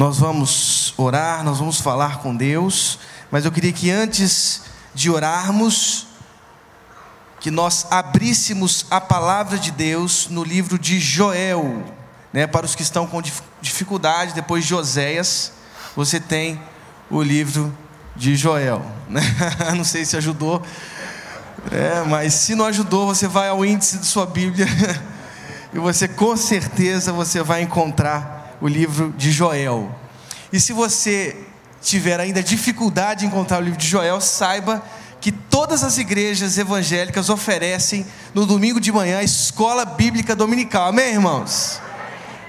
Nós 0.00 0.18
vamos 0.18 0.94
orar, 0.96 1.44
nós 1.44 1.58
vamos 1.58 1.78
falar 1.78 2.20
com 2.20 2.34
Deus, 2.34 2.98
mas 3.30 3.44
eu 3.44 3.52
queria 3.52 3.70
que 3.70 3.90
antes 3.90 4.62
de 4.94 5.10
orarmos, 5.10 6.06
que 7.38 7.50
nós 7.50 7.86
abríssemos 7.90 8.86
a 8.90 8.98
palavra 8.98 9.58
de 9.58 9.70
Deus 9.70 10.26
no 10.30 10.42
livro 10.42 10.78
de 10.78 10.98
Joel, 10.98 11.84
né, 12.32 12.46
para 12.46 12.64
os 12.64 12.74
que 12.74 12.80
estão 12.80 13.06
com 13.06 13.20
dificuldade, 13.60 14.32
depois 14.32 14.64
de 14.64 14.74
Oséias, 14.74 15.52
você 15.94 16.18
tem 16.18 16.58
o 17.10 17.22
livro 17.22 17.70
de 18.16 18.36
Joel. 18.36 18.82
Né? 19.06 19.20
Não 19.76 19.84
sei 19.84 20.06
se 20.06 20.16
ajudou, 20.16 20.62
é, 21.70 22.02
mas 22.08 22.32
se 22.32 22.54
não 22.54 22.64
ajudou, 22.64 23.06
você 23.06 23.28
vai 23.28 23.50
ao 23.50 23.62
índice 23.66 23.98
de 23.98 24.06
sua 24.06 24.24
Bíblia 24.24 24.66
e 25.74 25.78
você 25.78 26.08
com 26.08 26.34
certeza 26.38 27.12
você 27.12 27.42
vai 27.42 27.60
encontrar 27.60 28.39
o 28.60 28.68
livro 28.68 29.12
de 29.16 29.32
Joel. 29.32 29.94
E 30.52 30.60
se 30.60 30.72
você 30.72 31.36
tiver 31.80 32.20
ainda 32.20 32.42
dificuldade 32.42 33.24
em 33.24 33.28
encontrar 33.28 33.58
o 33.58 33.64
livro 33.64 33.78
de 33.78 33.88
Joel, 33.88 34.20
saiba 34.20 34.82
que 35.20 35.30
todas 35.30 35.84
as 35.84 35.98
igrejas 35.98 36.58
evangélicas 36.58 37.28
oferecem 37.28 38.06
no 38.34 38.46
domingo 38.46 38.80
de 38.80 38.90
manhã 38.90 39.18
a 39.18 39.22
escola 39.22 39.84
bíblica 39.84 40.34
dominical. 40.34 40.88
Amém, 40.88 41.12
irmãos? 41.12 41.80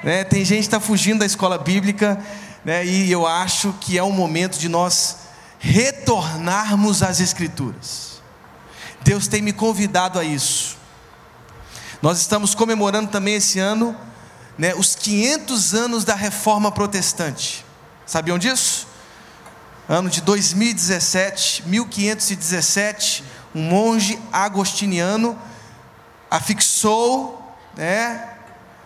Né, 0.03 0.23
tem 0.23 0.43
gente 0.43 0.61
que 0.61 0.67
está 0.67 0.79
fugindo 0.79 1.19
da 1.19 1.25
escola 1.25 1.57
bíblica, 1.57 2.19
né, 2.65 2.85
e 2.85 3.11
eu 3.11 3.27
acho 3.27 3.73
que 3.79 3.97
é 3.97 4.03
o 4.03 4.11
momento 4.11 4.57
de 4.57 4.67
nós 4.67 5.17
retornarmos 5.59 7.03
às 7.03 7.19
Escrituras. 7.19 8.21
Deus 9.03 9.27
tem 9.27 9.41
me 9.41 9.53
convidado 9.53 10.17
a 10.17 10.23
isso. 10.23 10.77
Nós 12.01 12.19
estamos 12.19 12.55
comemorando 12.55 13.11
também 13.11 13.35
esse 13.35 13.59
ano 13.59 13.95
né, 14.57 14.73
os 14.75 14.95
500 14.95 15.73
anos 15.73 16.03
da 16.03 16.15
reforma 16.15 16.71
protestante. 16.71 17.65
Sabiam 18.05 18.37
disso? 18.37 18.87
Ano 19.87 20.09
de 20.09 20.21
2017, 20.21 21.67
1517, 21.67 23.23
um 23.53 23.63
monge 23.63 24.19
agostiniano 24.31 25.37
afixou 26.29 27.57
né, 27.75 28.29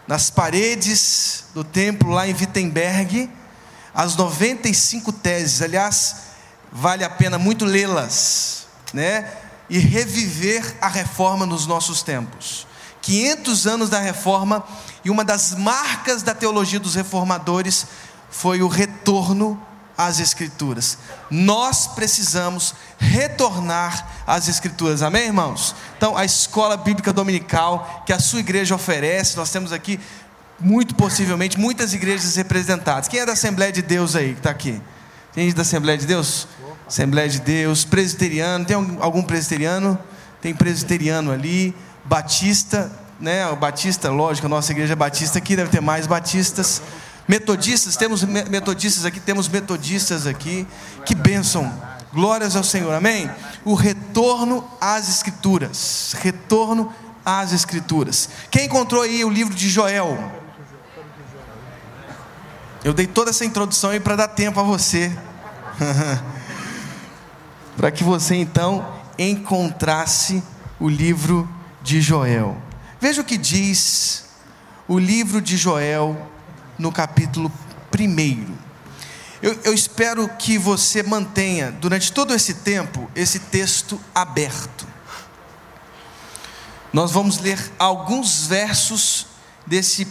nas 0.07 0.29
paredes 0.29 1.45
do 1.53 1.63
templo 1.63 2.09
lá 2.09 2.27
em 2.27 2.33
Wittenberg 2.33 3.29
as 3.95 4.15
95 4.17 5.13
teses. 5.13 5.61
Aliás, 5.61 6.15
vale 6.71 7.05
a 7.05 7.09
pena 7.09 7.39
muito 7.39 7.63
lê-las, 7.63 8.67
né? 8.93 9.31
E 9.69 9.79
reviver 9.79 10.75
a 10.81 10.89
reforma 10.89 11.45
nos 11.45 11.65
nossos 11.65 12.03
tempos. 12.03 12.67
500 13.05 13.67
anos 13.67 13.89
da 13.89 13.99
reforma 13.99 14.63
e 15.03 15.11
uma 15.11 15.23
das 15.23 15.53
marcas 15.53 16.23
da 16.23 16.33
teologia 16.33 16.79
dos 16.79 16.95
reformadores 16.95 17.85
foi 18.31 18.63
o 18.63 18.67
retorno 18.67 19.61
às 19.95 20.19
Escrituras. 20.19 20.97
Nós 21.29 21.85
precisamos 21.85 22.73
retornar 22.97 24.23
às 24.25 24.47
Escrituras, 24.47 25.03
amém, 25.03 25.27
irmãos? 25.27 25.75
Então, 25.95 26.17
a 26.17 26.25
escola 26.25 26.75
bíblica 26.75 27.13
dominical 27.13 28.03
que 28.07 28.11
a 28.11 28.17
sua 28.17 28.39
igreja 28.39 28.73
oferece, 28.73 29.37
nós 29.37 29.51
temos 29.51 29.71
aqui, 29.71 29.99
muito 30.59 30.95
possivelmente, 30.95 31.59
muitas 31.59 31.93
igrejas 31.93 32.35
representadas. 32.35 33.07
Quem 33.07 33.19
é 33.19 33.25
da 33.25 33.33
Assembleia 33.33 33.71
de 33.71 33.83
Deus 33.83 34.15
aí 34.15 34.33
que 34.33 34.39
está 34.39 34.49
aqui? 34.49 34.81
Tem 35.31 35.45
gente 35.45 35.55
da 35.55 35.61
Assembleia 35.61 35.99
de 35.99 36.07
Deus? 36.07 36.47
Assembleia 36.87 37.29
de 37.29 37.39
Deus, 37.39 37.85
presbiteriano, 37.85 38.65
tem 38.65 38.75
algum 38.99 39.21
presbiteriano? 39.21 39.95
Tem 40.41 40.55
presbiteriano 40.55 41.31
ali 41.31 41.75
batista, 42.05 42.91
né? 43.19 43.47
O 43.47 43.55
batista, 43.55 44.09
lógico, 44.11 44.47
a 44.47 44.49
nossa 44.49 44.71
igreja 44.71 44.93
é 44.93 44.95
batista 44.95 45.37
aqui, 45.37 45.55
deve 45.55 45.69
ter 45.69 45.81
mais 45.81 46.07
batistas. 46.07 46.81
Metodistas, 47.27 47.97
temos 47.97 48.23
metodistas 48.23 49.03
aqui, 49.03 49.19
temos 49.19 49.49
metodistas 49.49 50.27
aqui. 50.27 50.67
Que 51.05 51.15
bênção. 51.15 51.73
Glórias 52.13 52.55
ao 52.55 52.63
Senhor. 52.63 52.93
Amém. 52.93 53.29
O 53.63 53.73
retorno 53.73 54.63
às 54.79 55.09
escrituras. 55.09 56.15
Retorno 56.19 56.93
às 57.25 57.51
escrituras. 57.51 58.29
Quem 58.51 58.65
encontrou 58.65 59.01
aí 59.01 59.25
o 59.25 59.29
livro 59.29 59.55
de 59.55 59.67
Joel? 59.67 60.31
Eu 62.83 62.93
dei 62.93 63.07
toda 63.07 63.31
essa 63.31 63.43
introdução 63.43 63.89
aí 63.89 63.99
para 63.99 64.15
dar 64.15 64.27
tempo 64.27 64.59
a 64.59 64.63
você. 64.63 65.11
para 67.75 67.89
que 67.89 68.03
você 68.03 68.35
então 68.35 68.87
encontrasse 69.17 70.43
o 70.79 70.87
livro 70.87 71.49
de 71.85 72.01
Joel. 72.01 72.57
Veja 72.99 73.21
o 73.21 73.23
que 73.23 73.37
diz 73.37 74.25
o 74.87 74.97
livro 74.97 75.39
de 75.39 75.55
Joel 75.55 76.19
no 76.79 76.91
capítulo 76.91 77.51
1. 77.97 78.55
Eu, 79.39 79.59
eu, 79.63 79.73
espero 79.73 80.27
que 80.27 80.57
você 80.57 81.03
mantenha 81.03 81.71
durante 81.71 82.11
todo 82.11 82.33
esse 82.33 82.55
tempo 82.55 83.09
esse 83.15 83.37
texto 83.37 84.01
aberto. 84.15 84.87
Nós 86.91 87.11
vamos 87.11 87.37
ler 87.37 87.59
alguns 87.77 88.47
versos 88.47 89.27
desse 89.67 90.07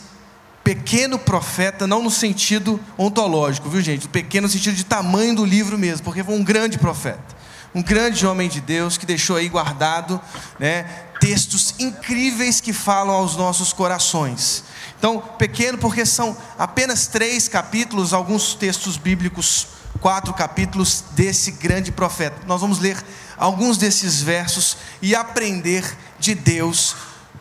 pequeno 0.62 1.18
profeta, 1.18 1.88
não 1.88 2.04
no 2.04 2.10
sentido 2.10 2.80
ontológico, 2.96 3.68
viu 3.68 3.82
gente? 3.82 4.06
O 4.06 4.10
pequeno 4.10 4.46
no 4.46 4.52
sentido 4.52 4.76
de 4.76 4.84
tamanho 4.84 5.34
do 5.34 5.44
livro 5.44 5.76
mesmo, 5.76 6.04
porque 6.04 6.22
foi 6.22 6.36
um 6.36 6.44
grande 6.44 6.78
profeta 6.78 7.34
um 7.74 7.82
grande 7.82 8.24
homem 8.24 8.48
de 8.48 8.60
Deus 8.60 8.96
que 8.96 9.04
deixou 9.04 9.36
aí 9.36 9.48
guardado 9.48 10.20
né, 10.60 10.86
textos 11.24 11.74
incríveis 11.78 12.60
que 12.60 12.74
falam 12.74 13.14
aos 13.14 13.34
nossos 13.34 13.72
corações. 13.72 14.62
Então, 14.98 15.18
pequeno, 15.38 15.78
porque 15.78 16.04
são 16.04 16.36
apenas 16.58 17.06
três 17.06 17.48
capítulos, 17.48 18.12
alguns 18.12 18.54
textos 18.54 18.98
bíblicos, 18.98 19.68
quatro 20.00 20.34
capítulos 20.34 21.02
desse 21.12 21.52
grande 21.52 21.90
profeta. 21.90 22.36
Nós 22.46 22.60
vamos 22.60 22.78
ler 22.78 23.02
alguns 23.38 23.78
desses 23.78 24.20
versos 24.20 24.76
e 25.00 25.16
aprender 25.16 25.96
de 26.18 26.34
Deus 26.34 26.94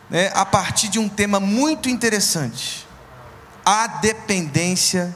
né, 0.08 0.32
a 0.34 0.46
partir 0.46 0.88
de 0.88 0.98
um 0.98 1.08
tema 1.08 1.38
muito 1.38 1.90
interessante: 1.90 2.86
a 3.66 3.86
dependência 3.86 5.14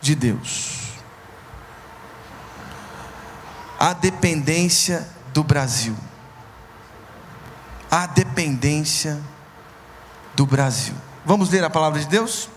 de 0.00 0.14
Deus 0.14 0.78
a 3.78 3.92
dependência 3.92 5.08
do 5.32 5.44
Brasil. 5.44 5.96
A 7.90 8.06
dependência 8.06 9.18
do 10.34 10.46
Brasil. 10.46 10.94
Vamos 11.24 11.50
ler 11.50 11.64
a 11.64 11.70
palavra 11.70 12.00
de 12.00 12.06
Deus? 12.06 12.48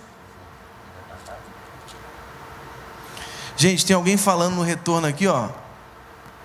Gente, 3.55 3.85
tem 3.85 3.95
alguém 3.95 4.17
falando 4.17 4.55
no 4.55 4.63
retorno 4.63 5.07
aqui, 5.07 5.27
ó. 5.27 5.49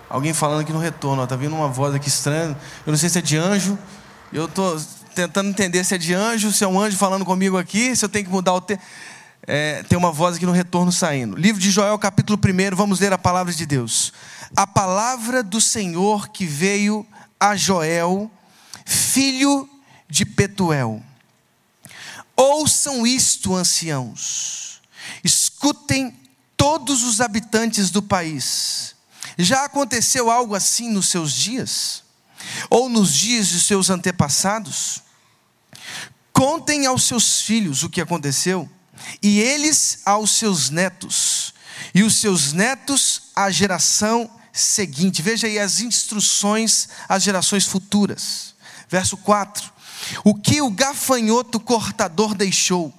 Alguém 0.09 0.33
falando 0.33 0.61
aqui 0.61 0.71
no 0.71 0.79
retorno, 0.79 1.23
ó. 1.23 1.27
Tá 1.27 1.35
vindo 1.35 1.55
uma 1.55 1.67
voz 1.67 1.95
aqui 1.95 2.07
estranha. 2.07 2.57
Eu 2.85 2.91
não 2.91 2.97
sei 2.97 3.09
se 3.09 3.19
é 3.19 3.21
de 3.21 3.37
anjo. 3.37 3.77
Eu 4.31 4.47
tô 4.47 4.79
tentando 5.15 5.49
entender 5.49 5.83
se 5.83 5.95
é 5.95 5.97
de 5.97 6.13
anjo, 6.13 6.51
se 6.51 6.63
é 6.63 6.67
um 6.67 6.79
anjo 6.79 6.97
falando 6.97 7.25
comigo 7.25 7.57
aqui, 7.57 7.95
se 7.95 8.05
eu 8.05 8.09
tenho 8.09 8.25
que 8.25 8.31
mudar 8.31 8.53
o 8.53 8.61
tempo. 8.61 8.83
É, 9.45 9.83
tem 9.83 9.97
uma 9.97 10.11
voz 10.11 10.35
aqui 10.35 10.45
no 10.45 10.51
retorno 10.51 10.91
saindo. 10.91 11.35
Livro 11.37 11.61
de 11.61 11.71
Joel, 11.71 11.97
capítulo 11.97 12.37
1, 12.37 12.75
vamos 12.75 12.99
ler 12.99 13.13
a 13.13 13.17
palavra 13.17 13.53
de 13.53 13.65
Deus 13.65 14.13
a 14.55 14.65
palavra 14.65 15.43
do 15.43 15.59
Senhor 15.59 16.29
que 16.29 16.45
veio 16.45 17.05
a 17.39 17.55
Joel, 17.55 18.31
filho 18.87 19.69
de 20.09 20.25
Petuel. 20.25 21.03
Ouçam 22.35 23.05
isto, 23.05 23.53
anciãos, 23.53 24.81
escutem 25.23 26.17
todos 26.55 27.03
os 27.03 27.19
habitantes 27.19 27.89
do 27.89 28.01
país. 28.01 28.95
Já 29.37 29.65
aconteceu 29.65 30.31
algo 30.31 30.55
assim 30.55 30.89
nos 30.89 31.09
seus 31.09 31.33
dias? 31.33 32.03
Ou 32.69 32.87
nos 32.87 33.13
dias 33.13 33.47
de 33.47 33.59
seus 33.59 33.89
antepassados? 33.89 35.03
Contem 36.31 36.85
aos 36.85 37.03
seus 37.03 37.41
filhos 37.41 37.83
o 37.83 37.89
que 37.89 37.99
aconteceu, 37.99 38.69
e 39.21 39.39
eles 39.39 39.99
aos 40.05 40.31
seus 40.31 40.69
netos, 40.69 41.53
e 41.93 42.03
os 42.03 42.15
seus 42.15 42.53
netos 42.53 43.23
à 43.35 43.49
geração 43.49 44.29
seguinte. 44.53 45.21
Veja 45.21 45.47
aí 45.47 45.57
as 45.57 45.79
instruções 45.79 46.89
às 47.09 47.23
gerações 47.23 47.65
futuras. 47.65 48.55
Verso 48.89 49.17
4: 49.17 49.71
O 50.23 50.33
que 50.35 50.61
o 50.61 50.69
gafanhoto 50.71 51.59
cortador 51.59 52.33
deixou, 52.33 52.93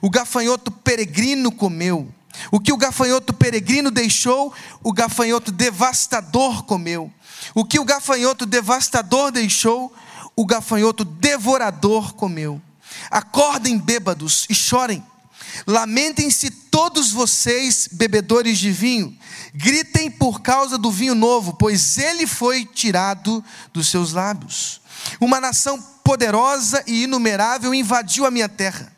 o 0.00 0.10
gafanhoto 0.10 0.70
peregrino 0.70 1.50
comeu. 1.50 2.12
O 2.50 2.58
que 2.58 2.72
o 2.72 2.76
gafanhoto 2.76 3.32
peregrino 3.32 3.90
deixou, 3.90 4.54
o 4.82 4.92
gafanhoto 4.92 5.52
devastador 5.52 6.62
comeu. 6.64 7.12
O 7.54 7.64
que 7.64 7.78
o 7.78 7.84
gafanhoto 7.84 8.46
devastador 8.46 9.30
deixou, 9.30 9.92
o 10.34 10.46
gafanhoto 10.46 11.04
devorador 11.04 12.14
comeu. 12.14 12.60
Acordem 13.10 13.78
bêbados 13.78 14.46
e 14.48 14.54
chorem. 14.54 15.04
Lamentem-se 15.66 16.50
todos 16.50 17.12
vocês, 17.12 17.88
bebedores 17.92 18.58
de 18.58 18.70
vinho, 18.70 19.16
gritem 19.54 20.10
por 20.10 20.40
causa 20.40 20.78
do 20.78 20.90
vinho 20.90 21.14
novo, 21.14 21.54
pois 21.54 21.98
ele 21.98 22.26
foi 22.26 22.64
tirado 22.64 23.44
dos 23.72 23.88
seus 23.88 24.12
lábios. 24.12 24.80
Uma 25.20 25.40
nação 25.40 25.80
poderosa 26.02 26.82
e 26.86 27.04
inumerável 27.04 27.74
invadiu 27.74 28.26
a 28.26 28.30
minha 28.30 28.48
terra. 28.48 28.92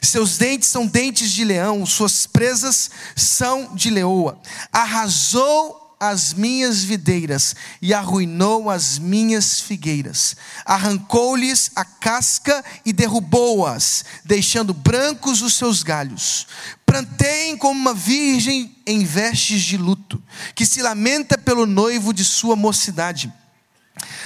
Seus 0.00 0.36
dentes 0.36 0.68
são 0.68 0.86
dentes 0.86 1.30
de 1.30 1.44
leão, 1.44 1.84
suas 1.86 2.26
presas 2.26 2.90
são 3.14 3.74
de 3.74 3.90
leoa. 3.90 4.40
Arrasou 4.72 5.82
as 6.00 6.34
minhas 6.34 6.82
videiras 6.82 7.54
e 7.80 7.94
arruinou 7.94 8.68
as 8.68 8.98
minhas 8.98 9.60
figueiras. 9.60 10.34
Arrancou-lhes 10.64 11.70
a 11.76 11.84
casca 11.84 12.64
e 12.84 12.92
derrubou-as, 12.92 14.04
deixando 14.24 14.74
brancos 14.74 15.42
os 15.42 15.54
seus 15.54 15.84
galhos. 15.84 16.48
Planteiem 16.84 17.56
como 17.56 17.78
uma 17.78 17.94
virgem 17.94 18.76
em 18.84 19.04
vestes 19.04 19.62
de 19.62 19.76
luto, 19.76 20.20
que 20.56 20.66
se 20.66 20.82
lamenta 20.82 21.38
pelo 21.38 21.66
noivo 21.66 22.12
de 22.12 22.24
sua 22.24 22.56
mocidade 22.56 23.32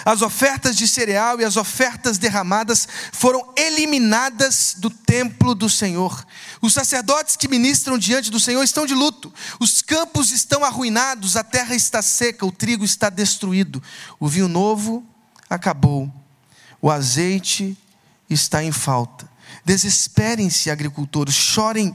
as 0.05 0.23
ofertas 0.23 0.77
de 0.77 0.87
cereal 0.87 1.41
e 1.41 1.45
as 1.45 1.57
ofertas 1.57 2.19
derramadas 2.19 2.87
foram 3.13 3.53
eliminadas 3.57 4.77
do 4.79 4.89
templo 4.89 5.55
do 5.55 5.69
Senhor. 5.69 6.25
Os 6.63 6.73
sacerdotes 6.73 7.37
que 7.37 7.49
ministram 7.49 7.99
diante 7.99 8.31
do 8.31 8.39
Senhor 8.39 8.63
estão 8.63 8.87
de 8.87 8.95
luto. 8.95 9.33
Os 9.59 9.83
campos 9.83 10.31
estão 10.31 10.65
arruinados, 10.65 11.37
a 11.37 11.43
terra 11.43 11.75
está 11.75 12.01
seca, 12.01 12.47
o 12.47 12.53
trigo 12.53 12.85
está 12.85 13.11
destruído. 13.11 13.83
O 14.21 14.29
vinho 14.29 14.49
novo 14.49 15.05
acabou. 15.51 16.13
O 16.81 16.91
azeite 16.91 17.77
está 18.31 18.63
em 18.63 18.71
falta. 18.71 19.29
Desesperem-se, 19.65 20.71
agricultores, 20.71 21.35
chorem 21.35 21.95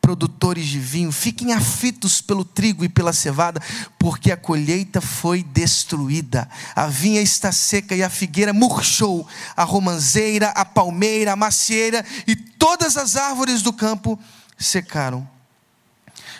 produtores 0.00 0.66
de 0.66 0.78
vinho, 0.78 1.12
fiquem 1.12 1.52
aflitos 1.52 2.20
pelo 2.20 2.44
trigo 2.44 2.84
e 2.84 2.88
pela 2.88 3.12
cevada, 3.12 3.60
porque 3.98 4.32
a 4.32 4.36
colheita 4.36 5.00
foi 5.00 5.42
destruída. 5.42 6.48
A 6.74 6.86
vinha 6.86 7.20
está 7.20 7.52
seca 7.52 7.94
e 7.94 8.02
a 8.02 8.10
figueira 8.10 8.52
murchou, 8.52 9.28
a 9.56 9.62
romanceira, 9.62 10.48
a 10.48 10.64
palmeira, 10.64 11.32
a 11.32 11.36
macieira 11.36 12.04
e 12.26 12.34
todas 12.34 12.96
as 12.96 13.16
árvores 13.16 13.62
do 13.62 13.72
campo 13.72 14.18
secaram. 14.58 15.28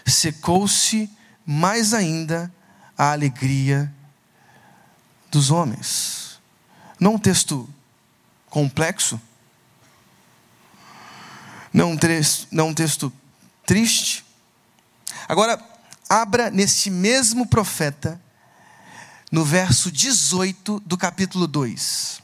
Secou-se 0.07 1.09
mais 1.47 1.95
ainda 1.95 2.53
a 2.97 3.13
alegria 3.13 3.93
dos 5.31 5.51
homens. 5.51 6.41
Não 6.99 7.15
um 7.15 7.19
texto 7.19 7.69
complexo, 8.49 9.21
não 11.73 11.93
um 11.93 11.97
texto, 11.97 12.49
não 12.51 12.69
um 12.69 12.75
texto 12.75 13.13
triste. 13.71 14.25
Agora, 15.29 15.57
abra 16.09 16.51
nesse 16.51 16.91
mesmo 16.91 17.47
profeta, 17.47 18.21
no 19.31 19.45
verso 19.45 19.93
18 19.93 20.83
do 20.85 20.99
capítulo 20.99 21.47
2. 21.47 22.21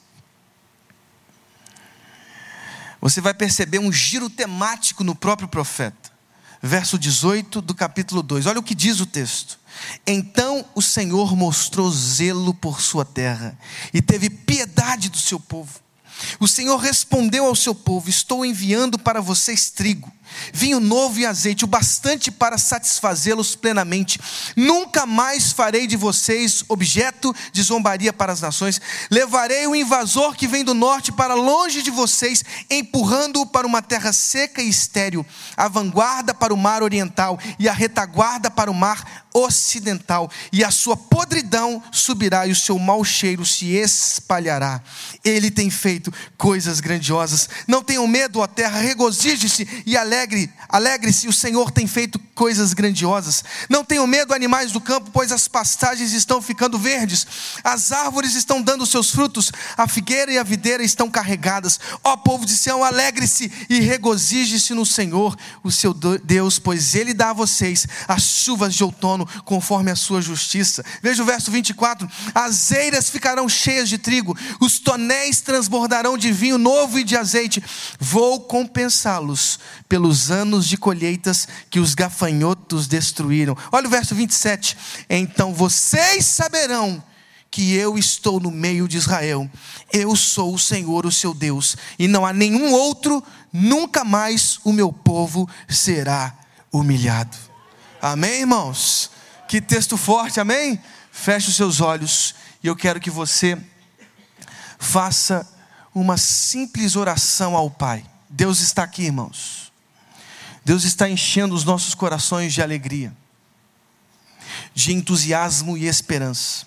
Você 3.01 3.21
vai 3.21 3.33
perceber 3.33 3.79
um 3.79 3.93
giro 3.93 4.29
temático 4.29 5.05
no 5.05 5.15
próprio 5.15 5.47
profeta. 5.47 6.11
Verso 6.61 6.99
18 6.99 7.61
do 7.61 7.77
capítulo 7.77 8.25
2. 8.25 8.47
Olha 8.47 8.59
o 8.59 8.63
que 8.65 8.75
diz 8.75 8.99
o 8.99 9.07
texto. 9.07 9.57
Então 10.05 10.65
o 10.75 10.83
Senhor 10.83 11.37
mostrou 11.37 11.93
zelo 11.93 12.55
por 12.55 12.81
sua 12.81 13.05
terra 13.05 13.57
e 13.95 14.03
teve 14.03 14.29
piedade 14.29 15.09
do 15.09 15.19
seu 15.19 15.39
povo. 15.39 15.79
O 16.41 16.49
Senhor 16.49 16.77
respondeu 16.79 17.47
ao 17.47 17.55
seu 17.55 17.73
povo: 17.73 18.11
Estou 18.11 18.45
enviando 18.45 18.99
para 18.99 19.21
vocês 19.21 19.71
trigo 19.71 20.11
vinho 20.53 20.81
novo 20.81 21.19
e 21.19 21.27
azeite, 21.27 21.65
o 21.65 21.69
bastante 21.69 22.31
para 22.31 22.59
satisfazê-los 22.59 23.57
plenamente. 23.57 24.19
Nunca 24.57 25.07
mais 25.07 25.53
farei 25.53 25.87
de 25.87 25.97
vocês 25.97 26.65
objeto 26.69 27.35
de 27.53 27.63
zombaria 27.63 28.13
para 28.13 28.33
as 28.33 28.41
nações. 28.41 28.81
Levarei 29.11 29.67
o 29.67 29.75
invasor 29.75 30.35
que 30.35 30.47
vem 30.47 30.65
do 30.65 30.75
norte 30.75 31.13
para 31.13 31.35
longe 31.35 31.83
de 31.83 31.91
vocês, 31.91 32.45
empurrando-o 32.71 33.47
para 33.47 33.67
uma 33.67 33.83
terra 33.83 34.13
seca 34.13 34.63
e 34.63 34.69
estéril, 34.69 35.25
a 35.57 35.69
vanguarda 35.69 36.35
para 36.35 36.53
o 36.53 36.57
mar 36.57 36.83
oriental 36.83 37.39
e 37.59 37.69
a 37.69 37.73
retaguarda 37.73 38.51
para 38.51 38.71
o 38.71 38.75
mar 38.75 39.27
ocidental, 39.37 40.31
e 40.51 40.65
a 40.65 40.71
sua 40.71 40.97
podridão 40.97 41.83
subirá 41.93 42.47
e 42.47 42.53
o 42.53 42.57
seu 42.57 42.79
mau 42.79 43.05
cheiro 43.05 43.45
se 43.45 43.67
espalhará. 43.67 44.81
Ele 45.23 45.51
tem 45.51 45.69
feito 45.69 46.11
coisas 46.39 46.81
grandiosas. 46.81 47.47
Não 47.69 47.83
tenham 47.83 48.07
medo, 48.07 48.41
ó 48.41 48.47
terra, 48.47 48.81
regozije-se 48.81 49.85
e 49.85 49.95
alegre 49.95 50.26
alegre, 50.27 50.51
alegre-se, 50.69 51.29
o 51.29 51.33
Senhor 51.33 51.71
tem 51.71 51.87
feito 51.87 52.19
coisas 52.35 52.75
grandiosas. 52.75 53.45
Não 53.71 53.85
tenham 53.85 54.07
medo, 54.07 54.35
animais 54.35 54.73
do 54.73 54.81
campo, 54.81 55.11
pois 55.13 55.31
as 55.31 55.47
pastagens 55.47 56.13
estão 56.13 56.43
ficando 56.43 56.79
verdes, 56.79 57.27
as 57.63 57.93
árvores 57.93 58.35
estão 58.35 58.61
dando 58.61 58.85
seus 58.85 59.11
frutos, 59.11 59.53
a 59.77 59.87
figueira 59.87 60.33
e 60.33 60.39
a 60.39 60.43
videira 60.43 60.83
estão 60.83 61.09
carregadas. 61.09 61.79
Ó 62.03 62.17
povo 62.17 62.45
de 62.45 62.57
Sião, 62.57 62.83
alegre-se 62.83 63.51
e 63.71 63.81
regozije-se 63.81 64.75
no 64.75 64.85
Senhor, 64.85 65.37
o 65.63 65.71
seu 65.71 65.95
Deus, 65.95 66.59
pois 66.59 66.95
Ele 66.95 67.15
dá 67.15 67.31
a 67.31 67.33
vocês 67.33 67.87
as 68.09 68.23
chuvas 68.23 68.75
de 68.75 68.83
outono 68.83 69.27
conforme 69.45 69.91
a 69.91 69.97
sua 69.97 70.21
justiça. 70.21 70.85
Veja 71.03 71.23
o 71.23 71.27
verso 71.27 71.51
24: 71.51 72.09
as 72.35 72.73
eiras 72.73 73.09
ficarão 73.09 73.49
cheias 73.49 73.89
de 73.89 73.97
trigo, 73.97 74.37
os 74.61 74.79
tonéis 74.81 75.41
transbordarão 75.41 76.19
de 76.19 76.33
vinho 76.33 76.59
novo 76.59 76.99
e 76.99 77.05
de 77.05 77.17
azeite. 77.17 77.63
Vou 77.99 78.41
compensá-los 78.41 79.59
pelos 80.07 80.31
anos 80.31 80.69
de 80.69 80.77
colheitas 80.77 81.49
que 81.69 81.81
os 81.81 81.93
gafanhotos 81.93 82.87
destruíram. 82.87 83.57
Olha 83.73 83.89
o 83.89 83.91
verso 83.91 84.15
27. 84.15 84.77
Então 85.11 85.53
vocês 85.53 86.25
saberão 86.25 87.03
que 87.51 87.75
eu 87.75 87.99
estou 87.99 88.39
no 88.39 88.53
meio 88.53 88.87
de 88.87 88.97
Israel. 88.97 89.51
Eu 89.93 90.15
sou 90.15 90.55
o 90.55 90.59
Senhor, 90.61 91.07
o 91.07 91.11
seu 91.11 91.35
Deus, 91.35 91.77
e 91.99 92.07
não 92.07 92.25
há 92.25 92.33
nenhum 92.33 92.73
outro, 92.73 93.21
nunca 93.53 94.05
mais 94.05 94.61
o 94.63 94.73
meu 94.73 94.93
povo 94.93 95.49
será 95.69 96.33
humilhado. 96.73 97.37
Amém, 98.01 98.43
irmãos? 98.43 99.11
Que 99.49 99.61
texto 99.61 99.97
forte, 99.97 100.39
amém? 100.39 100.81
Feche 101.11 101.49
os 101.49 101.57
seus 101.57 101.81
olhos 101.81 102.33
e 102.63 102.69
eu 102.69 102.77
quero 102.77 103.01
que 103.01 103.11
você 103.11 103.61
faça 104.79 105.45
uma 105.93 106.17
simples 106.17 106.95
oração 106.95 107.57
ao 107.57 107.69
Pai. 107.69 108.05
Deus 108.31 108.61
está 108.61 108.85
aqui, 108.85 109.03
irmãos. 109.03 109.66
Deus 110.67 110.83
está 110.83 111.09
enchendo 111.09 111.55
os 111.55 111.63
nossos 111.63 111.95
corações 111.95 112.53
de 112.53 112.61
alegria, 112.61 113.17
de 114.75 114.93
entusiasmo 114.93 115.77
e 115.77 115.87
esperança. 115.87 116.67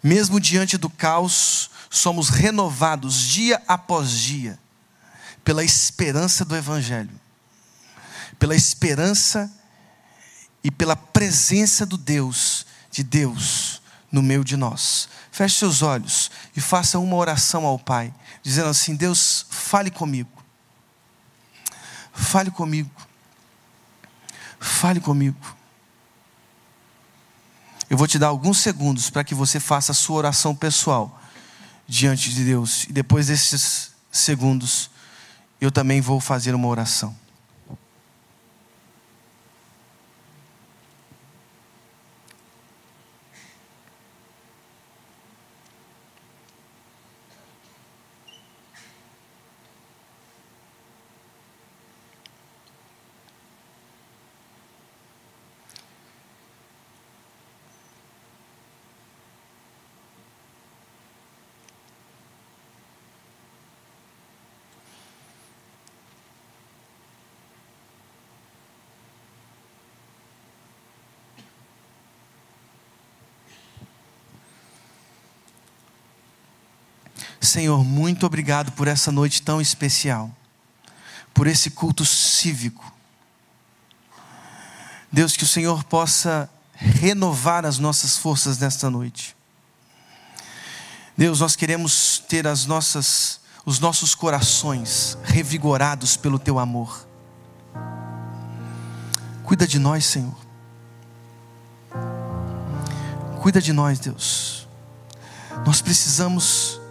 Mesmo 0.00 0.38
diante 0.38 0.78
do 0.78 0.88
caos, 0.88 1.70
somos 1.90 2.28
renovados 2.28 3.20
dia 3.20 3.60
após 3.66 4.12
dia 4.12 4.60
pela 5.42 5.64
esperança 5.64 6.44
do 6.44 6.54
Evangelho, 6.54 7.10
pela 8.38 8.54
esperança 8.54 9.52
e 10.62 10.70
pela 10.70 10.94
presença 10.94 11.84
do 11.84 11.98
Deus, 11.98 12.64
de 12.92 13.02
Deus 13.02 13.82
no 14.08 14.22
meio 14.22 14.44
de 14.44 14.56
nós. 14.56 15.08
Feche 15.32 15.58
seus 15.58 15.82
olhos 15.82 16.30
e 16.56 16.60
faça 16.60 17.00
uma 17.00 17.16
oração 17.16 17.66
ao 17.66 17.76
Pai, 17.76 18.14
dizendo 18.40 18.68
assim: 18.68 18.94
Deus, 18.94 19.46
fale 19.50 19.90
comigo. 19.90 20.41
Fale 22.12 22.50
comigo. 22.50 22.90
Fale 24.60 25.00
comigo. 25.00 25.38
Eu 27.90 27.96
vou 27.96 28.06
te 28.06 28.18
dar 28.18 28.28
alguns 28.28 28.58
segundos 28.58 29.10
para 29.10 29.24
que 29.24 29.34
você 29.34 29.60
faça 29.60 29.92
a 29.92 29.94
sua 29.94 30.16
oração 30.16 30.54
pessoal 30.54 31.20
diante 31.86 32.32
de 32.32 32.44
Deus. 32.44 32.84
E 32.84 32.92
depois 32.92 33.26
desses 33.26 33.90
segundos, 34.10 34.90
eu 35.60 35.70
também 35.70 36.00
vou 36.00 36.20
fazer 36.20 36.54
uma 36.54 36.68
oração. 36.68 37.14
Senhor, 77.46 77.84
muito 77.84 78.24
obrigado 78.24 78.72
por 78.72 78.86
essa 78.86 79.10
noite 79.10 79.42
tão 79.42 79.60
especial, 79.60 80.30
por 81.34 81.46
esse 81.46 81.70
culto 81.70 82.04
cívico. 82.04 82.92
Deus, 85.10 85.36
que 85.36 85.44
o 85.44 85.48
Senhor 85.48 85.84
possa 85.84 86.48
renovar 86.74 87.66
as 87.66 87.78
nossas 87.78 88.16
forças 88.16 88.58
nesta 88.58 88.88
noite. 88.88 89.36
Deus, 91.16 91.40
nós 91.40 91.54
queremos 91.54 92.22
ter 92.28 92.46
as 92.46 92.64
nossas 92.64 93.42
os 93.64 93.78
nossos 93.78 94.12
corações 94.14 95.16
revigorados 95.22 96.16
pelo 96.16 96.36
teu 96.36 96.58
amor. 96.58 97.06
Cuida 99.44 99.66
de 99.66 99.78
nós, 99.78 100.04
Senhor. 100.04 100.36
Cuida 103.40 103.60
de 103.60 103.72
nós, 103.72 104.00
Deus. 104.00 104.66
Nós 105.64 105.80
precisamos 105.80 106.81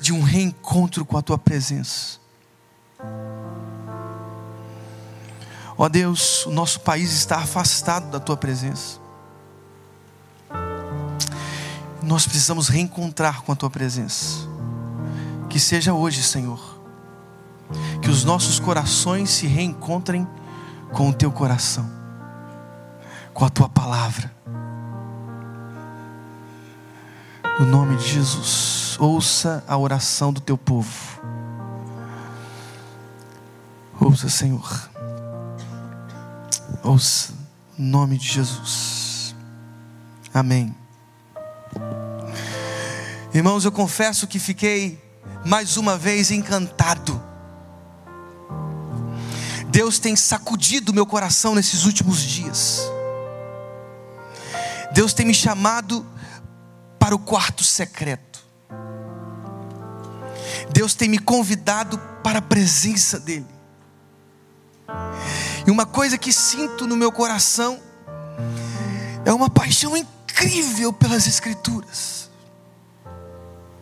de 0.00 0.12
um 0.12 0.22
reencontro 0.22 1.04
com 1.04 1.16
a 1.16 1.22
tua 1.22 1.38
presença. 1.38 2.18
Ó 5.76 5.84
oh 5.84 5.88
Deus, 5.88 6.44
o 6.46 6.50
nosso 6.50 6.80
país 6.80 7.12
está 7.12 7.36
afastado 7.36 8.10
da 8.10 8.18
tua 8.18 8.36
presença. 8.36 8.98
Nós 12.02 12.24
precisamos 12.24 12.68
reencontrar 12.68 13.42
com 13.42 13.52
a 13.52 13.56
tua 13.56 13.70
presença. 13.70 14.48
Que 15.48 15.60
seja 15.60 15.92
hoje, 15.92 16.22
Senhor. 16.22 16.78
Que 18.02 18.10
os 18.10 18.24
nossos 18.24 18.58
corações 18.58 19.30
se 19.30 19.46
reencontrem 19.46 20.26
com 20.92 21.10
o 21.10 21.12
teu 21.12 21.30
coração, 21.30 21.88
com 23.32 23.44
a 23.44 23.50
tua 23.50 23.68
palavra. 23.68 24.37
No 27.58 27.66
nome 27.66 27.96
de 27.96 28.06
Jesus, 28.06 28.96
ouça 29.00 29.64
a 29.66 29.76
oração 29.76 30.32
do 30.32 30.40
teu 30.40 30.56
povo. 30.56 31.20
Ouça, 34.00 34.28
Senhor. 34.28 34.88
Ouça, 36.84 37.32
no 37.76 37.88
nome 37.88 38.16
de 38.16 38.28
Jesus. 38.28 39.34
Amém. 40.32 40.72
Irmãos, 43.34 43.64
eu 43.64 43.72
confesso 43.72 44.28
que 44.28 44.38
fiquei 44.38 45.02
mais 45.44 45.76
uma 45.76 45.98
vez 45.98 46.30
encantado. 46.30 47.20
Deus 49.68 49.98
tem 49.98 50.14
sacudido 50.14 50.94
meu 50.94 51.04
coração 51.04 51.56
nesses 51.56 51.84
últimos 51.84 52.20
dias. 52.20 52.82
Deus 54.92 55.12
tem 55.12 55.26
me 55.26 55.34
chamado 55.34 56.06
para 57.08 57.14
o 57.14 57.18
quarto 57.18 57.64
secreto. 57.64 58.38
Deus 60.70 60.94
tem 60.94 61.08
me 61.08 61.18
convidado 61.18 61.96
para 62.22 62.40
a 62.40 62.42
presença 62.42 63.18
dEle. 63.18 63.46
E 65.66 65.70
uma 65.70 65.86
coisa 65.86 66.18
que 66.18 66.30
sinto 66.30 66.86
no 66.86 66.98
meu 66.98 67.10
coração 67.10 67.80
é 69.24 69.32
uma 69.32 69.48
paixão 69.48 69.96
incrível 69.96 70.92
pelas 70.92 71.26
Escrituras. 71.26 72.28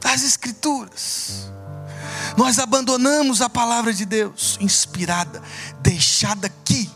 As 0.05 0.23
Escrituras. 0.23 1.51
Nós 2.37 2.61
abandonamos 2.61 3.43
a 3.43 3.51
palavra 3.51 3.93
de 3.93 4.05
Deus, 4.05 4.57
inspirada, 4.61 5.43
deixada 5.81 6.47
aqui, 6.47 6.89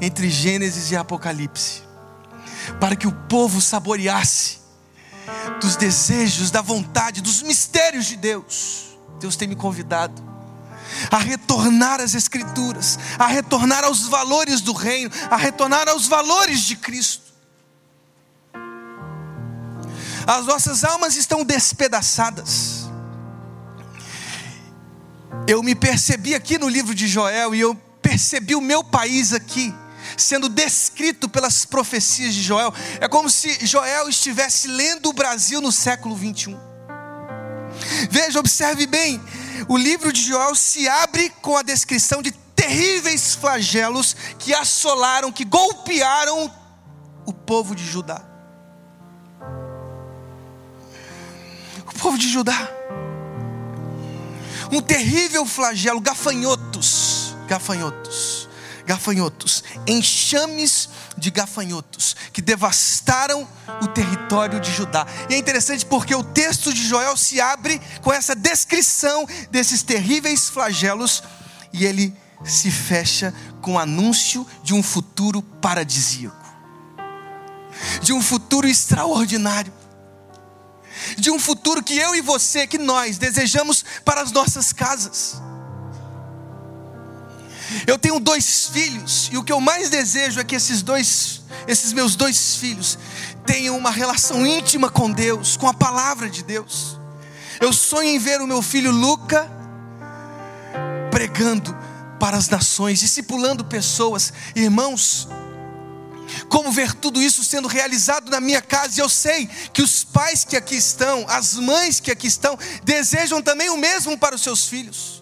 entre 0.00 0.30
Gênesis 0.30 0.90
e 0.90 0.96
Apocalipse, 0.96 1.82
para 2.80 2.96
que 2.96 3.06
o 3.06 3.12
povo 3.12 3.60
saboreasse 3.60 4.61
dos 5.60 5.76
desejos, 5.76 6.50
da 6.50 6.62
vontade, 6.62 7.20
dos 7.20 7.42
mistérios 7.42 8.06
de 8.06 8.16
Deus. 8.16 8.96
Deus 9.20 9.36
tem 9.36 9.48
me 9.48 9.56
convidado 9.56 10.32
a 11.10 11.18
retornar 11.18 12.00
às 12.00 12.14
Escrituras, 12.14 12.98
a 13.18 13.26
retornar 13.26 13.84
aos 13.84 14.06
valores 14.08 14.60
do 14.60 14.72
Reino, 14.72 15.10
a 15.30 15.36
retornar 15.36 15.88
aos 15.88 16.06
valores 16.06 16.60
de 16.62 16.76
Cristo. 16.76 17.32
As 20.26 20.46
nossas 20.46 20.84
almas 20.84 21.16
estão 21.16 21.44
despedaçadas. 21.44 22.90
Eu 25.46 25.62
me 25.62 25.74
percebi 25.74 26.34
aqui 26.34 26.58
no 26.58 26.68
livro 26.68 26.94
de 26.94 27.08
Joel 27.08 27.54
e 27.54 27.60
eu 27.60 27.74
percebi 28.00 28.54
o 28.54 28.60
meu 28.60 28.84
país 28.84 29.32
aqui 29.32 29.74
sendo 30.16 30.48
descrito 30.48 31.28
pelas 31.28 31.64
profecias 31.64 32.34
de 32.34 32.42
Joel. 32.42 32.72
É 33.00 33.08
como 33.08 33.30
se 33.30 33.64
Joel 33.66 34.08
estivesse 34.08 34.68
lendo 34.68 35.08
o 35.08 35.12
Brasil 35.12 35.60
no 35.60 35.72
século 35.72 36.14
21. 36.14 36.58
Veja, 38.10 38.38
observe 38.38 38.86
bem, 38.86 39.20
o 39.68 39.76
livro 39.76 40.12
de 40.12 40.22
Joel 40.22 40.54
se 40.54 40.88
abre 40.88 41.30
com 41.40 41.56
a 41.56 41.62
descrição 41.62 42.20
de 42.22 42.32
terríveis 42.54 43.34
flagelos 43.34 44.14
que 44.38 44.54
assolaram, 44.54 45.32
que 45.32 45.44
golpearam 45.44 46.52
o 47.26 47.32
povo 47.32 47.74
de 47.74 47.84
Judá. 47.84 48.22
O 51.86 51.98
povo 51.98 52.18
de 52.18 52.28
Judá. 52.28 52.70
Um 54.70 54.80
terrível 54.80 55.44
flagelo, 55.44 56.00
gafanhotos, 56.00 57.36
gafanhotos 57.46 58.48
gafanhotos, 58.86 59.62
enxames 59.86 60.88
de 61.16 61.30
gafanhotos 61.30 62.16
que 62.32 62.42
devastaram 62.42 63.46
o 63.80 63.86
território 63.88 64.60
de 64.60 64.72
Judá. 64.72 65.06
E 65.28 65.34
é 65.34 65.38
interessante 65.38 65.86
porque 65.86 66.14
o 66.14 66.24
texto 66.24 66.72
de 66.72 66.86
Joel 66.86 67.16
se 67.16 67.40
abre 67.40 67.80
com 68.00 68.12
essa 68.12 68.34
descrição 68.34 69.26
desses 69.50 69.82
terríveis 69.82 70.48
flagelos 70.48 71.22
e 71.72 71.84
ele 71.84 72.14
se 72.44 72.70
fecha 72.70 73.32
com 73.60 73.74
o 73.74 73.78
anúncio 73.78 74.46
de 74.62 74.74
um 74.74 74.82
futuro 74.82 75.42
paradisíaco, 75.42 76.36
de 78.02 78.12
um 78.12 78.20
futuro 78.20 78.66
extraordinário, 78.66 79.72
de 81.16 81.30
um 81.30 81.38
futuro 81.38 81.82
que 81.82 81.96
eu 81.96 82.14
e 82.14 82.20
você, 82.20 82.66
que 82.66 82.78
nós 82.78 83.18
desejamos 83.18 83.84
para 84.04 84.20
as 84.20 84.32
nossas 84.32 84.72
casas. 84.72 85.40
Eu 87.86 87.98
tenho 87.98 88.20
dois 88.20 88.68
filhos 88.68 89.28
e 89.32 89.36
o 89.36 89.44
que 89.44 89.52
eu 89.52 89.60
mais 89.60 89.90
desejo 89.90 90.40
é 90.40 90.44
que 90.44 90.54
esses 90.54 90.82
dois, 90.82 91.42
esses 91.66 91.92
meus 91.92 92.14
dois 92.16 92.56
filhos, 92.56 92.98
tenham 93.44 93.76
uma 93.76 93.90
relação 93.90 94.46
íntima 94.46 94.88
com 94.88 95.10
Deus, 95.10 95.56
com 95.56 95.68
a 95.68 95.74
palavra 95.74 96.28
de 96.28 96.42
Deus. 96.42 96.98
Eu 97.60 97.72
sonho 97.72 98.08
em 98.08 98.18
ver 98.18 98.40
o 98.40 98.46
meu 98.46 98.62
filho 98.62 98.90
Luca 98.90 99.50
pregando 101.10 101.76
para 102.18 102.36
as 102.36 102.48
nações, 102.48 103.00
discipulando 103.00 103.64
pessoas, 103.64 104.32
irmãos. 104.54 105.28
Como 106.48 106.72
ver 106.72 106.94
tudo 106.94 107.20
isso 107.20 107.44
sendo 107.44 107.68
realizado 107.68 108.30
na 108.30 108.40
minha 108.40 108.62
casa, 108.62 108.98
e 108.98 109.02
eu 109.02 109.08
sei 109.08 109.48
que 109.72 109.82
os 109.82 110.02
pais 110.04 110.44
que 110.44 110.56
aqui 110.56 110.76
estão, 110.76 111.24
as 111.28 111.54
mães 111.54 112.00
que 112.00 112.10
aqui 112.10 112.26
estão, 112.26 112.58
desejam 112.82 113.42
também 113.42 113.70
o 113.70 113.76
mesmo 113.76 114.16
para 114.16 114.34
os 114.34 114.42
seus 114.42 114.66
filhos. 114.66 115.21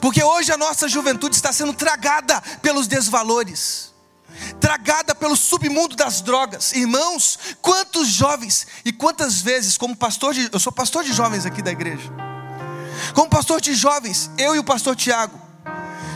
Porque 0.00 0.22
hoje 0.22 0.50
a 0.50 0.56
nossa 0.56 0.88
juventude 0.88 1.36
está 1.36 1.52
sendo 1.52 1.72
tragada 1.74 2.40
pelos 2.62 2.86
desvalores, 2.86 3.92
tragada 4.58 5.14
pelo 5.14 5.36
submundo 5.36 5.94
das 5.94 6.20
drogas. 6.20 6.72
Irmãos, 6.72 7.38
quantos 7.60 8.08
jovens 8.08 8.66
e 8.84 8.92
quantas 8.92 9.42
vezes, 9.42 9.76
como 9.76 9.94
pastor 9.94 10.32
de, 10.32 10.48
eu 10.50 10.58
sou 10.58 10.72
pastor 10.72 11.04
de 11.04 11.12
jovens 11.12 11.44
aqui 11.44 11.60
da 11.60 11.70
igreja. 11.70 12.10
Como 13.14 13.28
pastor 13.28 13.60
de 13.60 13.74
jovens, 13.74 14.30
eu 14.38 14.54
e 14.54 14.58
o 14.58 14.64
pastor 14.64 14.96
Tiago 14.96 15.38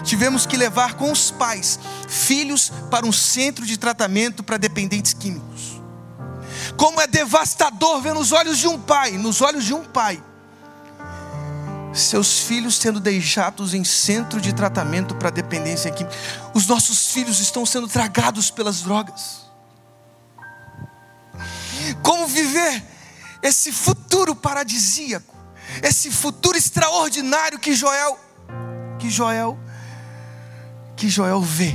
tivemos 0.02 0.44
que 0.46 0.56
levar 0.56 0.94
com 0.94 1.10
os 1.10 1.30
pais 1.30 1.78
filhos 2.08 2.70
para 2.90 3.06
um 3.06 3.12
centro 3.12 3.64
de 3.64 3.76
tratamento 3.76 4.42
para 4.42 4.58
dependentes 4.58 5.14
químicos. 5.14 5.80
Como 6.76 7.00
é 7.00 7.06
devastador 7.06 8.00
ver 8.00 8.14
nos 8.14 8.32
olhos 8.32 8.58
de 8.58 8.68
um 8.68 8.78
pai, 8.78 9.12
nos 9.12 9.40
olhos 9.40 9.64
de 9.64 9.74
um 9.74 9.84
pai, 9.84 10.22
seus 11.94 12.40
filhos 12.40 12.76
sendo 12.76 12.98
deixados 12.98 13.72
em 13.72 13.84
centro 13.84 14.40
de 14.40 14.52
tratamento 14.52 15.14
para 15.14 15.30
dependência 15.30 15.90
química. 15.90 16.14
Os 16.52 16.66
nossos 16.66 17.12
filhos 17.12 17.40
estão 17.40 17.64
sendo 17.64 17.88
tragados 17.88 18.50
pelas 18.50 18.82
drogas. 18.82 19.44
Como 22.02 22.26
viver 22.26 22.82
esse 23.42 23.70
futuro 23.70 24.34
paradisíaco, 24.34 25.34
esse 25.82 26.10
futuro 26.10 26.56
extraordinário 26.56 27.58
que 27.58 27.74
Joel, 27.74 28.18
que 28.98 29.08
Joel, 29.10 29.58
que 30.96 31.08
Joel 31.08 31.40
vê 31.40 31.74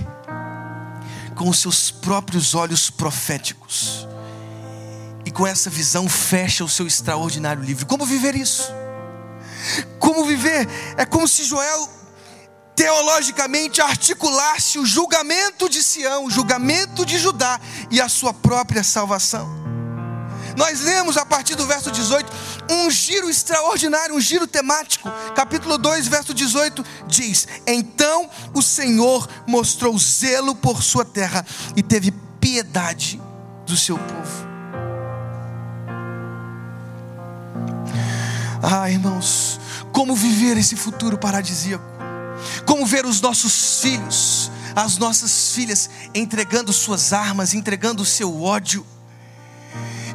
com 1.36 1.48
os 1.48 1.60
seus 1.60 1.90
próprios 1.90 2.54
olhos 2.54 2.90
proféticos. 2.90 4.08
E 5.26 5.32
com 5.32 5.46
essa 5.46 5.70
visão 5.70 6.10
fecha 6.10 6.64
o 6.64 6.70
seu 6.70 6.88
extraordinário 6.88 7.64
livro. 7.64 7.86
Como 7.86 8.06
viver 8.06 8.36
isso? 8.36 8.74
Como 10.00 10.25
viver? 10.25 10.68
É 10.98 11.06
como 11.06 11.28
se 11.28 11.44
Joel 11.44 11.89
teologicamente 12.75 13.82
articulasse 13.82 14.80
o 14.80 14.86
julgamento 14.86 15.68
de 15.68 15.84
Sião, 15.84 16.25
o 16.25 16.32
julgamento 16.32 17.06
de 17.06 17.18
Judá 17.18 17.60
e 17.92 18.00
a 18.00 18.08
sua 18.08 18.34
própria 18.34 18.84
salvação. 18.84 19.50
Nós 20.56 20.82
lemos 20.82 21.18
a 21.18 21.25
partir 21.25 21.56
do 21.56 21.66
verso 21.66 21.92
18 21.92 22.32
um 22.70 22.89
giro 22.89 23.30
extraordinário, 23.30 24.16
um 24.16 24.20
giro 24.22 24.48
temático. 24.48 25.10
Capítulo 25.36 25.78
2, 25.78 26.08
verso 26.08 26.34
18 26.34 26.86
diz: 27.08 27.48
Então 27.68 28.30
o 28.54 28.62
Senhor 28.62 29.28
mostrou 29.48 29.98
zelo 29.98 30.56
por 30.56 30.84
sua 30.84 31.06
terra 31.06 31.46
e 31.75 31.84
teve 31.84 32.12
piedade 32.39 33.22
do 33.66 33.75
seu 33.75 33.98
povo. 33.98 34.49
Ah, 38.62 38.89
irmãos, 38.89 39.60
como 39.92 40.16
viver 40.16 40.58
esse 40.58 40.75
futuro 40.75 41.18
paradisíaco? 41.18 41.84
Como 42.66 42.86
ver 42.86 43.06
os 43.06 43.22
nossos 43.22 43.82
filhos, 43.82 44.51
as 44.75 44.98
nossas 44.98 45.54
filhas 45.54 45.89
entregando 46.13 46.72
suas 46.72 47.13
armas, 47.13 47.54
entregando 47.54 48.04
o 48.04 48.06
seu 48.06 48.42
ódio, 48.42 48.86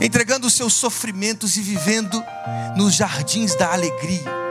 entregando 0.01 0.47
os 0.47 0.55
seus 0.55 0.75
sofrimentos 0.75 1.57
e 1.57 1.61
vivendo 1.61 2.23
nos 2.77 2.95
jardins 2.95 3.55
da 3.55 3.73
alegria 3.73 4.45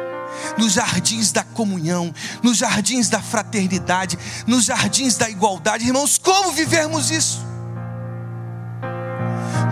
nos 0.57 0.73
jardins 0.73 1.31
da 1.31 1.43
comunhão, 1.43 2.13
nos 2.41 2.57
jardins 2.57 3.09
da 3.09 3.21
fraternidade, 3.21 4.17
nos 4.45 4.65
jardins 4.65 5.15
da 5.15 5.29
igualdade. 5.29 5.85
Irmãos, 5.85 6.17
como 6.17 6.51
vivermos 6.51 7.11
isso? 7.11 7.45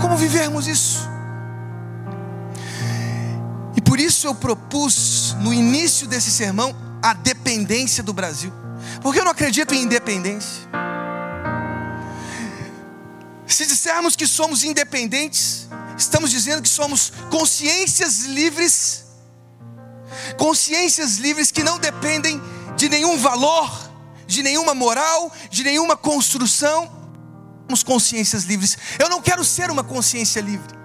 Como 0.02 0.18
vivermos 0.18 0.68
isso? 0.68 1.11
Isso 4.02 4.26
eu 4.26 4.34
propus 4.34 5.36
no 5.40 5.54
início 5.54 6.08
desse 6.08 6.32
sermão 6.32 6.76
a 7.04 7.14
dependência 7.14 8.02
do 8.02 8.14
Brasil. 8.14 8.52
Porque 9.02 9.20
eu 9.20 9.24
não 9.24 9.32
acredito 9.32 9.74
em 9.74 9.84
independência. 9.84 10.70
Se 13.46 13.66
dissermos 13.66 14.16
que 14.16 14.26
somos 14.26 14.64
independentes, 14.64 15.68
estamos 15.98 16.32
dizendo 16.32 16.62
que 16.64 16.70
somos 16.70 17.14
consciências 17.30 18.26
livres 18.26 19.02
consciências 20.38 21.18
livres 21.18 21.52
que 21.52 21.64
não 21.64 21.78
dependem 21.78 22.42
de 22.76 22.90
nenhum 22.90 23.18
valor, 23.18 23.92
de 24.28 24.44
nenhuma 24.44 24.74
moral, 24.74 25.32
de 25.50 25.64
nenhuma 25.64 25.96
construção. 25.96 26.92
Somos 27.68 27.84
consciências 27.84 28.44
livres. 28.44 28.78
Eu 29.00 29.10
não 29.10 29.22
quero 29.22 29.46
ser 29.46 29.70
uma 29.70 29.84
consciência 29.84 30.42
livre. 30.42 30.81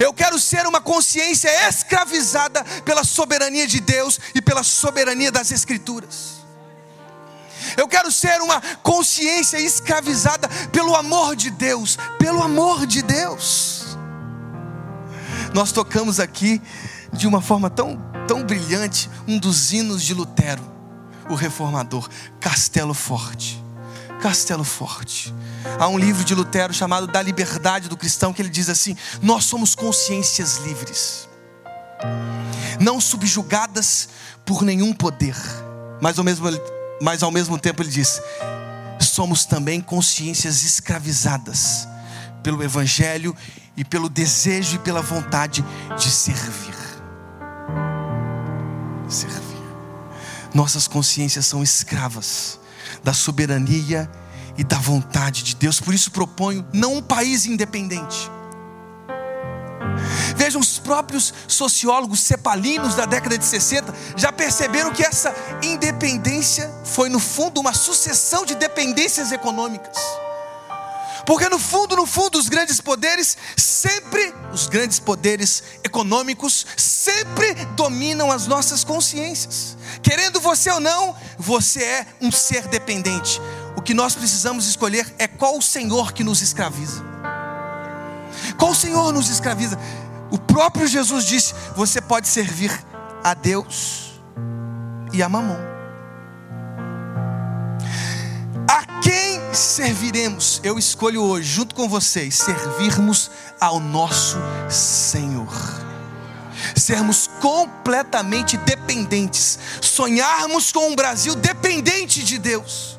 Eu 0.00 0.12
quero 0.12 0.38
ser 0.38 0.66
uma 0.66 0.80
consciência 0.80 1.48
escravizada 1.68 2.64
pela 2.84 3.04
soberania 3.04 3.66
de 3.66 3.80
Deus 3.80 4.18
e 4.34 4.40
pela 4.40 4.62
soberania 4.62 5.30
das 5.30 5.50
Escrituras. 5.50 6.38
Eu 7.76 7.86
quero 7.86 8.10
ser 8.10 8.40
uma 8.40 8.60
consciência 8.82 9.58
escravizada 9.58 10.48
pelo 10.72 10.94
amor 10.94 11.36
de 11.36 11.50
Deus, 11.50 11.98
pelo 12.18 12.42
amor 12.42 12.86
de 12.86 13.02
Deus. 13.02 13.98
Nós 15.52 15.72
tocamos 15.72 16.20
aqui 16.20 16.62
de 17.12 17.26
uma 17.26 17.40
forma 17.40 17.68
tão, 17.68 17.98
tão 18.26 18.44
brilhante 18.44 19.10
um 19.26 19.38
dos 19.38 19.72
hinos 19.72 20.02
de 20.02 20.14
Lutero, 20.14 20.62
o 21.28 21.34
reformador, 21.34 22.08
Castelo 22.40 22.94
Forte. 22.94 23.67
Castelo 24.20 24.64
Forte. 24.64 25.34
Há 25.78 25.88
um 25.88 25.98
livro 25.98 26.24
de 26.24 26.34
Lutero 26.34 26.72
chamado 26.72 27.06
Da 27.06 27.22
Liberdade 27.22 27.88
do 27.88 27.96
Cristão 27.96 28.32
que 28.32 28.42
ele 28.42 28.48
diz 28.48 28.68
assim: 28.68 28.96
Nós 29.22 29.44
somos 29.44 29.74
consciências 29.74 30.58
livres, 30.58 31.28
não 32.80 33.00
subjugadas 33.00 34.08
por 34.44 34.62
nenhum 34.62 34.92
poder, 34.92 35.36
mas 36.00 36.18
ao 36.18 36.24
mesmo, 36.24 36.46
mas 37.00 37.22
ao 37.22 37.30
mesmo 37.30 37.58
tempo 37.58 37.82
ele 37.82 37.90
diz: 37.90 38.20
somos 39.00 39.44
também 39.44 39.80
consciências 39.80 40.64
escravizadas 40.64 41.86
pelo 42.42 42.62
Evangelho 42.62 43.36
e 43.76 43.84
pelo 43.84 44.08
desejo 44.08 44.76
e 44.76 44.78
pela 44.78 45.02
vontade 45.02 45.64
de 45.96 46.10
servir 46.10 46.78
servir. 49.08 49.58
Nossas 50.54 50.86
consciências 50.86 51.46
são 51.46 51.62
escravas 51.62 52.58
da 53.02 53.12
soberania 53.12 54.10
e 54.56 54.64
da 54.64 54.78
vontade 54.78 55.42
de 55.42 55.56
Deus. 55.56 55.80
Por 55.80 55.94
isso 55.94 56.10
proponho 56.10 56.66
não 56.72 56.96
um 56.96 57.02
país 57.02 57.46
independente. 57.46 58.30
Vejam, 60.36 60.60
os 60.60 60.78
próprios 60.78 61.32
sociólogos 61.46 62.20
cepalinos 62.20 62.94
da 62.94 63.04
década 63.04 63.36
de 63.36 63.44
60 63.44 63.94
já 64.16 64.32
perceberam 64.32 64.92
que 64.92 65.02
essa 65.02 65.34
independência 65.62 66.72
foi, 66.84 67.08
no 67.08 67.18
fundo, 67.18 67.60
uma 67.60 67.72
sucessão 67.72 68.44
de 68.44 68.54
dependências 68.54 69.32
econômicas. 69.32 69.96
Porque 71.28 71.46
no 71.50 71.58
fundo, 71.58 71.94
no 71.94 72.06
fundo, 72.06 72.38
os 72.38 72.48
grandes 72.48 72.80
poderes 72.80 73.36
sempre, 73.54 74.32
os 74.50 74.66
grandes 74.66 74.98
poderes 74.98 75.62
econômicos 75.84 76.64
sempre 76.74 77.54
dominam 77.76 78.32
as 78.32 78.46
nossas 78.46 78.82
consciências. 78.82 79.76
Querendo 80.02 80.40
você 80.40 80.70
ou 80.70 80.80
não, 80.80 81.14
você 81.36 81.84
é 81.84 82.06
um 82.22 82.32
ser 82.32 82.66
dependente. 82.68 83.42
O 83.76 83.82
que 83.82 83.92
nós 83.92 84.14
precisamos 84.14 84.66
escolher 84.66 85.14
é 85.18 85.28
qual 85.28 85.58
o 85.58 85.60
Senhor 85.60 86.14
que 86.14 86.24
nos 86.24 86.40
escraviza. 86.40 87.04
Qual 88.56 88.70
o 88.70 88.74
Senhor 88.74 89.12
nos 89.12 89.28
escraviza? 89.28 89.78
O 90.30 90.38
próprio 90.38 90.86
Jesus 90.86 91.26
disse: 91.26 91.52
você 91.76 92.00
pode 92.00 92.26
servir 92.26 92.72
a 93.22 93.34
Deus 93.34 94.14
e 95.12 95.22
a 95.22 95.28
Mamon. 95.28 95.77
Serviremos? 99.52 100.60
Eu 100.62 100.78
escolho 100.78 101.22
hoje, 101.22 101.48
junto 101.48 101.74
com 101.74 101.88
vocês, 101.88 102.34
servirmos 102.34 103.30
ao 103.60 103.80
nosso 103.80 104.36
Senhor. 104.70 105.52
Sermos 106.76 107.28
completamente 107.40 108.56
dependentes, 108.56 109.58
sonharmos 109.80 110.72
com 110.72 110.90
um 110.90 110.96
Brasil 110.96 111.34
dependente 111.34 112.22
de 112.22 112.38
Deus, 112.38 112.98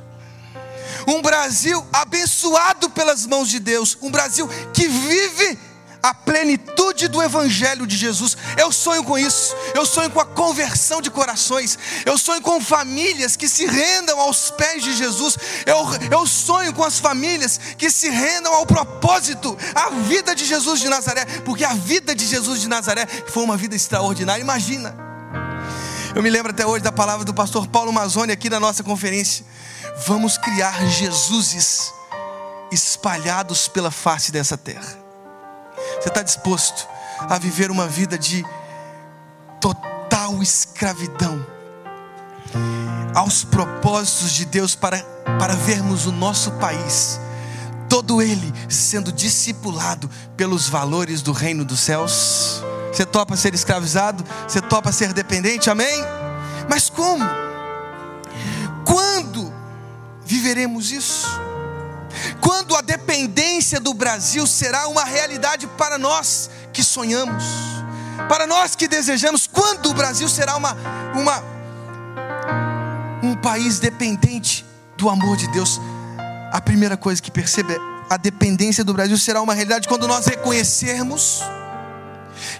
um 1.07 1.21
Brasil 1.21 1.85
abençoado 1.91 2.89
pelas 2.89 3.25
mãos 3.25 3.49
de 3.49 3.59
Deus, 3.59 3.97
um 4.01 4.11
Brasil 4.11 4.47
que 4.73 4.87
vive 4.87 5.59
a 6.01 6.13
plenitude 6.13 7.07
do 7.07 7.21
Evangelho 7.21 7.85
de 7.85 7.95
Jesus. 7.95 8.37
Eu 8.57 8.71
sonho 8.71 9.03
com 9.03 9.17
isso, 9.17 9.55
eu 9.75 9.85
sonho 9.85 10.09
com 10.09 10.19
a 10.19 10.25
conversão 10.25 11.01
de 11.01 11.11
corações, 11.11 11.77
eu 12.05 12.17
sonho 12.17 12.41
com 12.41 12.61
famílias 12.61 13.35
que 13.35 13.47
se 13.47 13.65
rendam 13.65 14.19
aos 14.19 14.51
pés 14.51 14.83
de 14.83 14.95
Jesus, 14.95 15.37
eu, 15.65 15.77
eu 16.11 16.27
sonho 16.27 16.73
com 16.73 16.83
as 16.83 16.99
famílias 16.99 17.59
que 17.77 17.89
se 17.89 18.09
rendam 18.09 18.53
ao 18.53 18.65
propósito, 18.65 19.57
à 19.75 19.89
vida 19.89 20.35
de 20.35 20.45
Jesus 20.45 20.79
de 20.79 20.89
Nazaré, 20.89 21.25
porque 21.45 21.63
a 21.63 21.73
vida 21.73 22.15
de 22.15 22.25
Jesus 22.25 22.61
de 22.61 22.67
Nazaré 22.67 23.05
foi 23.27 23.43
uma 23.43 23.57
vida 23.57 23.75
extraordinária. 23.75 24.41
Imagina, 24.41 24.95
eu 26.15 26.23
me 26.23 26.29
lembro 26.29 26.51
até 26.51 26.65
hoje 26.65 26.83
da 26.83 26.91
palavra 26.91 27.23
do 27.23 27.33
pastor 27.33 27.67
Paulo 27.67 27.93
Mazzoni 27.93 28.31
aqui 28.31 28.49
na 28.49 28.59
nossa 28.59 28.83
conferência. 28.83 29.45
Vamos 30.05 30.37
criar 30.37 30.85
Jesuses 30.87 31.93
espalhados 32.71 33.67
pela 33.67 33.91
face 33.91 34.31
dessa 34.31 34.57
terra. 34.57 34.98
Você 35.99 36.09
está 36.09 36.21
disposto 36.21 36.87
a 37.19 37.37
viver 37.37 37.71
uma 37.71 37.87
vida 37.87 38.17
de 38.17 38.45
total 39.59 40.41
escravidão 40.41 41.45
aos 43.13 43.43
propósitos 43.43 44.31
de 44.31 44.45
Deus 44.45 44.75
para, 44.75 44.99
para 45.39 45.55
vermos 45.55 46.05
o 46.05 46.11
nosso 46.11 46.51
país, 46.53 47.19
todo 47.87 48.21
ele 48.21 48.53
sendo 48.69 49.11
discipulado 49.11 50.09
pelos 50.37 50.67
valores 50.69 51.21
do 51.21 51.31
reino 51.31 51.65
dos 51.65 51.79
céus? 51.79 52.63
Você 52.93 53.05
topa 53.05 53.35
ser 53.35 53.53
escravizado? 53.53 54.23
Você 54.47 54.61
topa 54.61 54.91
ser 54.91 55.13
dependente? 55.13 55.69
Amém? 55.69 56.03
Mas 56.69 56.89
como? 56.89 57.23
Quando 58.85 59.53
viveremos 60.25 60.91
isso? 60.91 61.27
Quando 62.49 62.75
a 62.75 62.81
dependência 62.81 63.79
do 63.79 63.93
Brasil 63.93 64.47
será 64.47 64.87
uma 64.87 65.03
realidade 65.03 65.67
para 65.77 65.99
nós 65.99 66.49
que 66.73 66.83
sonhamos, 66.83 67.43
para 68.27 68.47
nós 68.47 68.75
que 68.75 68.87
desejamos, 68.87 69.45
quando 69.45 69.91
o 69.91 69.93
Brasil 69.93 70.27
será 70.27 70.57
uma, 70.57 70.75
uma 71.13 71.43
um 73.21 73.35
país 73.35 73.77
dependente 73.77 74.65
do 74.97 75.11
amor 75.11 75.37
de 75.37 75.47
Deus? 75.51 75.79
A 76.51 76.59
primeira 76.59 76.97
coisa 76.97 77.21
que 77.21 77.29
percebe 77.29 77.71
é 77.71 77.77
a 78.09 78.17
dependência 78.17 78.83
do 78.83 78.95
Brasil 78.95 79.19
será 79.19 79.43
uma 79.43 79.53
realidade 79.53 79.87
quando 79.87 80.07
nós 80.07 80.25
reconhecermos 80.25 81.43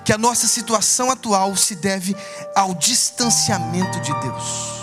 que 0.06 0.14
a 0.14 0.20
nossa 0.20 0.46
situação 0.46 1.10
atual 1.10 1.56
se 1.56 1.74
deve 1.74 2.16
ao 2.56 2.76
distanciamento 2.76 4.00
de 4.02 4.14
Deus. 4.20 4.79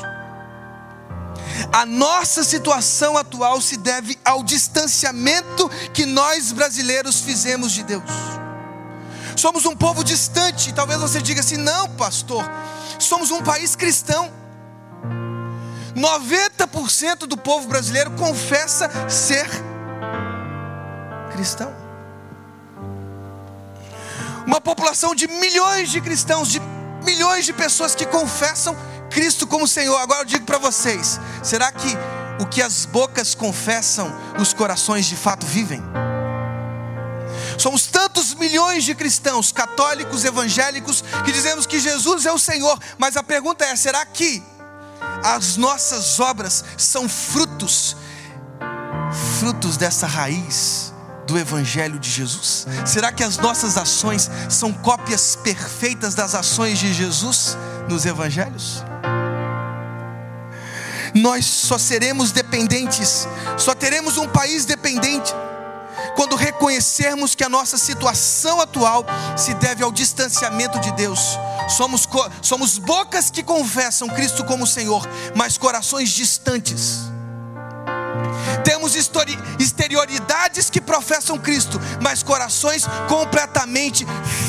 A 1.73 1.85
nossa 1.85 2.45
situação 2.45 3.17
atual 3.17 3.61
se 3.61 3.77
deve 3.77 4.19
ao 4.25 4.43
distanciamento 4.43 5.69
que 5.93 6.07
nós 6.07 6.53
brasileiros 6.53 7.21
fizemos 7.21 7.73
de 7.73 7.83
Deus. 7.83 8.05
Somos 9.37 9.67
um 9.67 9.77
povo 9.77 10.03
distante. 10.03 10.73
Talvez 10.73 11.01
você 11.01 11.21
diga 11.21 11.41
assim: 11.41 11.57
não, 11.57 11.89
pastor, 11.91 12.45
somos 12.99 13.31
um 13.31 13.43
país 13.43 13.77
cristão. 13.77 14.33
90% 15.95 17.21
do 17.27 17.37
povo 17.37 17.69
brasileiro 17.69 18.11
confessa 18.13 18.91
ser 19.09 19.49
cristão. 21.33 21.75
Uma 24.47 24.61
população 24.61 25.15
de 25.15 25.27
milhões 25.27 25.91
de 25.91 26.01
cristãos, 26.01 26.49
de 26.49 26.61
milhões 27.03 27.45
de 27.45 27.53
pessoas 27.53 27.95
que 27.95 28.05
confessam 28.07 28.77
Cristo 29.17 29.47
como 29.47 29.67
Senhor. 29.67 29.97
Agora 29.97 30.21
eu 30.21 30.25
digo 30.27 30.45
para 30.45 30.59
vocês: 30.59 31.19
será 31.43 31.73
que 31.73 31.89
o 32.39 32.45
que 32.45 32.61
as 32.61 32.85
bocas 32.85 33.35
confessam, 33.35 34.15
os 34.39 34.53
corações 34.53 35.07
de 35.07 35.17
fato 35.17 35.47
vivem? 35.47 35.83
Somos 37.57 37.87
tantos 37.87 38.35
milhões 38.35 38.85
de 38.85 38.95
cristãos, 38.95 39.51
católicos, 39.51 40.23
evangélicos, 40.23 41.03
que 41.25 41.33
dizemos 41.33 41.65
que 41.65 41.81
Jesus 41.81 42.27
é 42.27 42.33
o 42.33 42.39
Senhor, 42.39 42.79
mas 42.99 43.17
a 43.17 43.23
pergunta 43.23 43.65
é: 43.65 43.75
será 43.75 44.05
que 44.05 44.43
as 45.25 45.57
nossas 45.57 46.21
obras 46.21 46.63
são 46.77 47.09
frutos, 47.09 47.97
frutos 49.41 49.79
dessa 49.79 50.07
raiz 50.07 50.93
do 51.27 51.39
Evangelho 51.39 51.99
de 51.99 52.11
Jesus? 52.11 52.67
Será 52.85 53.11
que 53.11 53.25
as 53.25 53.39
nossas 53.39 53.79
ações 53.79 54.31
são 54.51 54.75
cópias 54.75 55.37
perfeitas 55.37 56.15
das 56.15 56.35
ações 56.35 56.79
de 56.79 56.93
Jesus 56.93 57.57
nos 57.89 58.05
Evangelhos? 58.05 58.85
Nós 61.17 61.47
só 61.47 61.79
seremos 61.79 62.31
dependentes, 62.31 63.27
só 63.57 63.75
teremos 63.75 64.19
um 64.19 64.29
país 64.29 64.65
dependente 64.67 65.35
quando 66.15 66.37
reconhecermos 66.37 67.35
que 67.35 67.45
a 67.45 67.49
nossa 67.49 67.77
situação 67.77 68.61
atual 68.61 69.05
se 69.37 69.55
deve 69.55 69.83
ao 69.83 69.93
distanciamento 69.93 70.79
de 70.81 70.91
Deus. 70.93 71.39
Somos, 71.69 72.09
somos 72.43 72.79
bocas 72.79 73.31
que 73.31 73.43
confessam 73.43 74.09
Cristo 74.09 74.45
como 74.45 74.67
Senhor, 74.67 75.07
mas 75.35 75.59
corações 75.59 76.11
distantes. 76.11 77.01
Temos 78.65 78.95
exterioridades 78.95 80.71
que 80.71 80.81
professam 80.81 81.39
Cristo, 81.39 81.81
mas 82.01 82.23
corações 82.23 82.87
completamente 83.09 84.07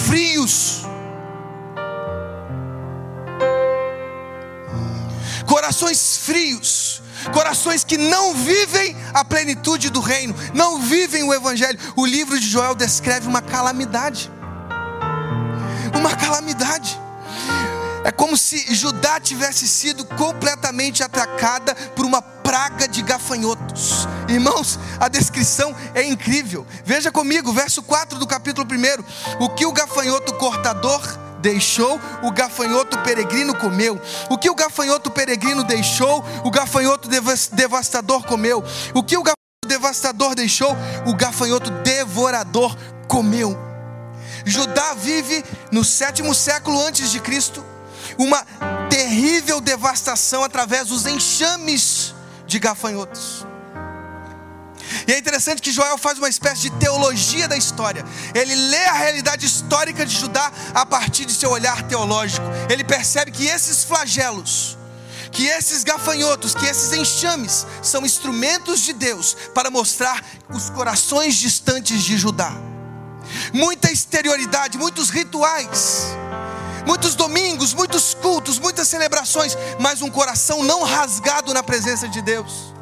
frios. 0.08 0.87
Corações 5.47 6.17
frios 6.17 7.01
corações 7.33 7.83
que 7.83 7.97
não 7.97 8.33
vivem 8.33 8.95
a 9.13 9.23
plenitude 9.25 9.89
do 9.89 9.99
reino, 9.99 10.36
não 10.53 10.79
vivem 10.79 11.23
o 11.23 11.33
Evangelho. 11.33 11.79
O 11.95 12.05
livro 12.05 12.39
de 12.39 12.47
Joel 12.47 12.75
descreve 12.75 13.27
uma 13.27 13.41
calamidade. 13.41 14.31
Uma 15.93 16.15
calamidade. 16.15 16.99
É 18.08 18.12
como 18.12 18.38
se 18.38 18.74
Judá 18.74 19.20
tivesse 19.20 19.67
sido 19.67 20.06
completamente 20.06 21.04
atacada 21.04 21.76
por 21.93 22.06
uma 22.06 22.22
praga 22.22 22.88
de 22.88 23.02
gafanhotos. 23.02 24.08
Irmãos, 24.30 24.80
a 24.98 25.10
descrição 25.10 25.76
é 25.93 26.04
incrível. 26.04 26.65
Veja 26.86 27.12
comigo, 27.12 27.52
verso 27.52 27.84
4 27.84 28.17
do 28.17 28.26
capítulo 28.26 28.65
1. 28.65 29.43
O 29.43 29.50
que 29.50 29.65
o 29.65 29.74
gafanhoto 29.74 30.34
cortador 30.36 31.02
deixou, 31.41 32.00
o 32.24 32.32
gafanhoto 32.32 32.98
peregrino 33.00 33.54
comeu. 33.54 34.00
O 34.30 34.38
que 34.38 34.50
o 34.50 34.56
gafanhoto 34.56 35.12
peregrino 35.12 35.65
deixou, 35.65 36.24
o 36.46 36.50
gafanhoto 36.50 37.10
devastador 37.52 38.24
comeu. 38.24 38.63
O 38.93 39.04
que 39.04 39.17
o 39.17 39.22
gafanhoto 39.22 39.67
devastador 39.67 40.34
deixou, 40.34 40.74
o 41.06 41.13
gafanhoto 41.13 41.70
devorador 41.84 42.74
comeu. 43.06 43.60
Judá 44.46 44.93
vive 44.93 45.43
no 45.74 45.84
sétimo 45.84 46.34
século 46.34 46.80
antes 46.88 47.12
de 47.12 47.20
Cristo 47.20 47.62
uma 48.17 48.46
terrível 48.89 49.60
devastação 49.60 50.43
através 50.43 50.88
dos 50.88 51.06
enxames 51.06 52.13
de 52.46 52.60
gafanhotos. 52.60 53.46
E 55.08 55.13
é 55.13 55.17
interessante 55.17 55.62
que 55.62 55.72
Joel 55.72 55.98
faz 55.98 56.17
uma 56.17 56.30
espécie 56.30 56.63
de 56.63 56.72
teologia 56.72 57.48
da 57.48 57.58
história. 57.58 58.06
Ele 58.34 58.56
lê 58.56 58.86
a 58.86 58.93
realidade 58.93 59.46
histórica 59.46 60.06
de 60.06 60.15
Judá 60.15 60.52
a 60.74 60.86
partir 60.86 61.26
de 61.26 61.34
seu 61.34 61.50
olhar 61.52 61.84
teológico. 61.84 62.46
Ele 62.70 62.84
percebe 62.84 63.32
que 63.32 63.46
esses 63.46 63.84
flagelos, 63.84 64.78
que 65.32 65.46
esses 65.46 65.84
gafanhotos, 65.84 66.56
que 66.56 66.65
esses 66.65 66.93
enxames 66.93 67.65
são 67.82 68.06
instrumentos 68.06 68.82
de 68.82 68.93
Deus 68.93 69.36
para 69.54 69.70
mostrar 69.70 70.24
os 70.50 70.70
corações 70.70 71.36
distantes 71.36 72.04
de 72.04 72.17
Judá. 72.17 72.52
Muita 73.54 73.91
exterioridade, 73.91 74.78
muitos 74.78 75.10
rituais, 75.10 76.06
muitos 76.88 77.15
domingos, 77.15 77.73
muitos 77.73 78.13
cultos, 78.13 78.58
muitas 78.58 78.88
celebrações, 78.88 79.58
mas 79.78 80.02
um 80.02 80.10
coração 80.10 80.63
não 80.63 80.84
rasgado 80.84 81.54
na 81.54 81.62
presença 81.62 82.08
de 82.08 82.21
Deus. 82.21 82.73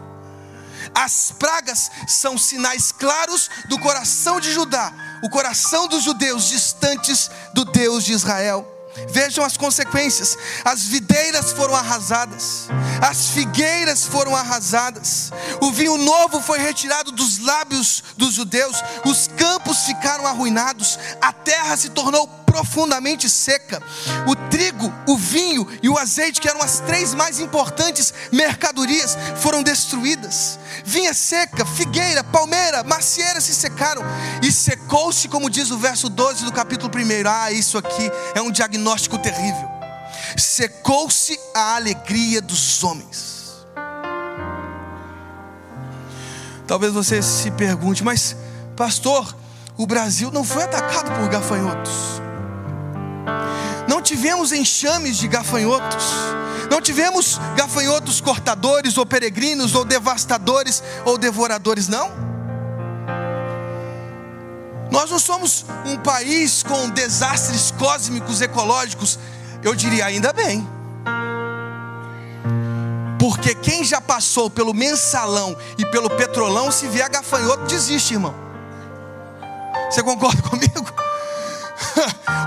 As 0.94 1.32
pragas 1.32 1.90
são 2.08 2.38
sinais 2.38 2.92
claros 2.92 3.50
do 3.68 3.80
coração 3.80 4.40
de 4.40 4.54
Judá, 4.54 4.94
o 5.24 5.30
coração 5.30 5.88
dos 5.88 6.04
judeus 6.04 6.46
distantes 6.46 7.32
do 7.52 7.66
Deus 7.66 8.06
de 8.06 8.14
Israel. 8.14 8.75
Vejam 9.10 9.44
as 9.44 9.58
consequências: 9.58 10.38
as 10.64 10.84
videiras 10.84 11.52
foram 11.52 11.76
arrasadas, 11.76 12.68
as 13.02 13.30
figueiras 13.30 14.06
foram 14.06 14.36
arrasadas, 14.36 15.32
o 15.62 15.72
vinho 15.72 15.98
novo 15.98 16.42
foi 16.42 16.60
retirado 16.60 17.12
dos 17.12 17.40
lábios 17.40 18.04
dos 18.16 18.34
judeus, 18.34 18.82
os 19.06 19.28
campos 19.28 19.80
ficaram 19.80 20.26
arruinados, 20.26 20.98
a 21.22 21.34
terra 21.34 21.76
se 21.76 21.90
tornou 21.90 22.28
profundamente 22.46 23.30
seca. 23.30 23.84
O 24.26 24.34
trigo, 24.50 24.94
o 25.08 25.18
vinho 25.18 25.68
e 25.84 25.90
o 25.90 25.98
azeite, 25.98 26.40
que 26.40 26.48
eram 26.48 26.62
as 26.62 26.80
três 26.80 27.14
mais 27.14 27.38
importantes 27.38 28.14
mercadorias, 28.32 29.18
foram 29.36 29.62
destruídas. 29.62 30.58
Vinha 30.86 31.14
seca, 31.14 31.66
figueira, 31.66 32.24
palmeira, 32.24 32.82
macieira 32.82 33.42
se 33.42 33.54
secaram 33.54 34.02
e 34.42 34.54
secou-se, 34.54 35.28
como 35.28 35.50
diz 35.50 35.70
o 35.70 35.78
verso 35.78 36.08
12 36.08 36.46
do 36.46 36.54
capítulo 36.54 36.90
1. 36.96 37.28
Ah, 37.28 37.52
isso 37.52 37.78
aqui 37.78 38.10
é 38.34 38.42
um 38.42 38.52
diagnóstico 38.52 38.85
terrível. 39.20 39.70
Secou-se 40.38 41.40
a 41.54 41.76
alegria 41.76 42.42
dos 42.42 42.84
homens. 42.84 43.66
Talvez 46.68 46.94
você 46.94 47.22
se 47.22 47.52
pergunte, 47.52 48.04
mas 48.04 48.36
pastor, 48.76 49.36
o 49.78 49.86
Brasil 49.86 50.32
não 50.32 50.44
foi 50.44 50.64
atacado 50.64 51.12
por 51.20 51.30
gafanhotos 51.30 52.16
não 53.88 54.02
tivemos 54.02 54.52
enxames 54.52 55.18
de 55.18 55.28
gafanhotos, 55.28 56.06
não 56.70 56.82
tivemos 56.82 57.40
gafanhotos 57.56 58.20
cortadores, 58.20 58.98
ou 58.98 59.06
peregrinos, 59.06 59.76
ou 59.76 59.86
devastadores, 59.86 60.82
ou 61.06 61.18
devoradores, 61.18 61.88
não. 61.88 62.25
Nós 64.96 65.12
não 65.12 65.20
somos 65.20 65.66
um 65.86 65.98
país 65.98 66.64
com 66.64 66.90
desastres 66.90 67.70
cósmicos 67.72 68.40
ecológicos, 68.40 69.20
eu 69.62 69.76
diria 69.76 70.06
ainda 70.06 70.32
bem. 70.32 70.66
Porque 73.20 73.54
quem 73.54 73.84
já 73.84 74.00
passou 74.00 74.50
pelo 74.50 74.74
mensalão 74.74 75.54
e 75.78 75.86
pelo 75.88 76.10
petrolão, 76.10 76.72
se 76.72 76.88
vier 76.88 77.10
gafanhoto, 77.10 77.66
desiste, 77.66 78.14
irmão. 78.14 78.34
Você 79.92 80.02
concorda 80.02 80.42
comigo? 80.50 80.88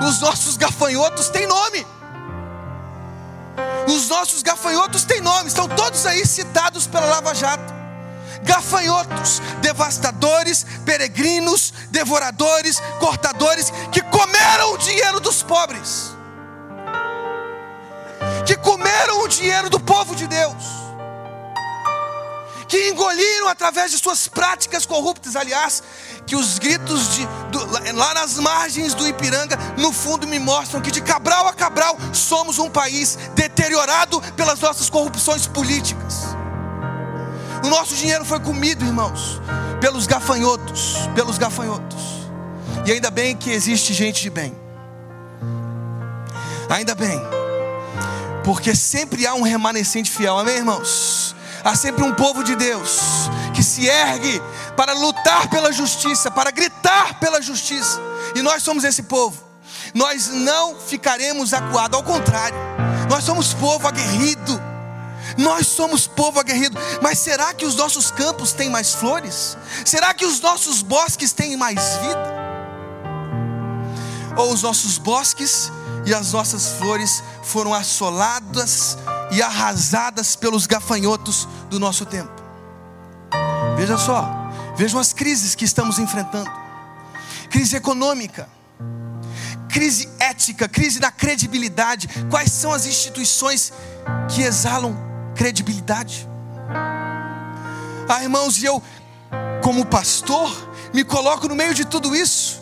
Os 0.09 0.19
nossos 0.23 0.57
gafanhotos 0.57 1.29
têm 1.29 1.47
nome. 1.47 1.87
Os 3.95 4.09
nossos 4.09 4.43
gafanhotos 4.43 5.05
têm 5.05 5.21
nome, 5.21 5.49
estão 5.49 5.69
todos 5.69 6.07
aí 6.07 6.27
citados 6.27 6.87
pela 6.87 7.05
Lava 7.05 7.35
Jato. 7.35 7.78
Gafanhotos, 8.43 9.41
devastadores, 9.61 10.65
peregrinos, 10.85 11.73
devoradores, 11.91 12.81
cortadores, 12.99 13.73
que 13.93 14.01
comeram 14.03 14.75
o 14.75 14.79
dinheiro 14.79 15.21
dos 15.21 15.43
pobres, 15.43 16.13
que 18.47 18.57
comeram 18.57 19.23
o 19.23 19.29
dinheiro 19.29 19.69
do 19.71 19.81
povo 19.81 20.15
de 20.15 20.27
Deus 20.27 20.89
que 22.69 22.91
engoliram 22.91 23.49
através 23.49 23.91
de 23.91 23.99
suas 23.99 24.29
práticas 24.29 24.85
corruptas. 24.85 25.35
Aliás, 25.35 25.83
que 26.27 26.37
os 26.37 26.59
gritos 26.59 27.15
de, 27.15 27.27
do, 27.51 27.95
lá 27.97 28.13
nas 28.13 28.39
margens 28.39 28.93
do 28.93 29.09
Ipiranga, 29.09 29.57
no 29.79 29.91
fundo, 29.91 30.27
me 30.27 30.39
mostram 30.39 30.81
que 30.81 30.91
de 30.91 31.01
Cabral 31.01 31.49
a 31.49 31.55
Cabral 31.55 31.97
somos 32.13 32.59
um 32.59 32.69
país 32.69 33.19
deteriorado 33.35 34.21
pelas 34.37 34.61
nossas 34.61 34.91
corrupções 34.91 35.47
políticas. 35.47 36.08
O 37.65 37.69
nosso 37.69 37.95
dinheiro 37.95 38.25
foi 38.25 38.41
comido, 38.41 38.85
irmãos, 38.85 39.41
pelos 39.81 40.07
gafanhotos, 40.07 40.97
pelos 41.15 41.39
gafanhotos. 41.39 42.03
E 42.87 42.93
ainda 42.93 43.11
bem 43.11 43.37
que 43.37 43.51
existe 43.51 43.93
gente 43.93 44.23
de 44.23 44.31
bem. 44.31 44.57
Ainda 46.71 46.95
bem. 46.95 47.21
Porque 48.45 48.75
sempre 48.75 49.27
há 49.27 49.35
um 49.35 49.43
remanescente 49.43 50.11
fiel. 50.11 50.39
Amém, 50.39 50.57
irmãos? 50.57 51.35
Há 51.65 51.75
sempre 51.75 52.05
um 52.05 52.15
povo 52.15 52.43
de 52.45 52.55
Deus 52.55 53.29
que 53.55 53.63
se 53.63 53.87
ergue 53.87 54.41
para 54.77 54.93
lutar 54.93 55.51
pela 55.51 55.73
justiça, 55.73 56.31
para 56.31 56.51
gritar 56.51 57.19
pela 57.19 57.43
justiça. 57.43 58.01
E 58.35 58.43
nós 58.43 58.63
somos 58.63 58.85
esse 58.85 59.03
povo. 59.03 59.43
Nós 59.95 60.29
não 60.29 60.77
ficaremos 60.77 61.53
acuados, 61.53 61.97
ao 61.97 62.03
contrário, 62.03 62.57
nós 63.09 63.25
somos 63.25 63.55
povo 63.55 63.87
aguerrido. 63.89 64.58
Nós 65.39 65.69
somos 65.69 66.09
povo 66.09 66.41
aguerrido, 66.41 66.77
mas 67.01 67.21
será 67.21 67.55
que 67.55 67.65
os 67.65 67.77
nossos 67.77 68.11
campos 68.11 68.53
têm 68.53 68.69
mais 68.69 68.93
flores? 68.93 69.57
Será 69.85 70.13
que 70.13 70.27
os 70.27 70.41
nossos 70.41 70.83
bosques 70.83 71.31
têm 71.31 71.57
mais 71.57 71.97
vida? 71.99 72.39
Ou 74.37 74.53
os 74.53 74.63
nossos 74.63 74.99
bosques 74.99 75.71
e 76.05 76.13
as 76.13 76.33
nossas 76.33 76.73
flores 76.73 77.23
foram 77.45 77.73
assoladas 77.73 78.99
e 79.31 79.41
arrasadas 79.41 80.35
pelos 80.35 80.67
gafanhotos 80.67 81.47
do 81.71 81.79
nosso 81.79 82.05
tempo. 82.05 82.33
Veja 83.77 83.97
só, 83.97 84.29
vejam 84.77 84.99
as 84.99 85.13
crises 85.13 85.55
que 85.55 85.65
estamos 85.65 86.01
enfrentando. 86.01 86.51
crise 87.49 87.77
econômica, 87.77 88.49
crise 89.69 90.09
ética, 90.19 90.69
crise 90.69 90.99
da 90.99 91.13
credibilidade. 91.13 92.09
Quais 92.29 92.51
são 92.51 92.73
as 92.73 92.87
instituições 92.87 93.73
que 94.29 94.43
exalam 94.43 95.08
credibilidade? 95.39 96.29
Ah, 98.09 98.23
irmãos, 98.23 98.59
e 98.59 98.65
eu, 98.65 98.83
como 99.63 99.87
pastor, 99.87 100.51
me 100.93 101.05
coloco 101.05 101.47
no 101.47 101.55
meio 101.55 101.73
de 101.73 101.85
tudo 101.85 102.15
isso. 102.17 102.61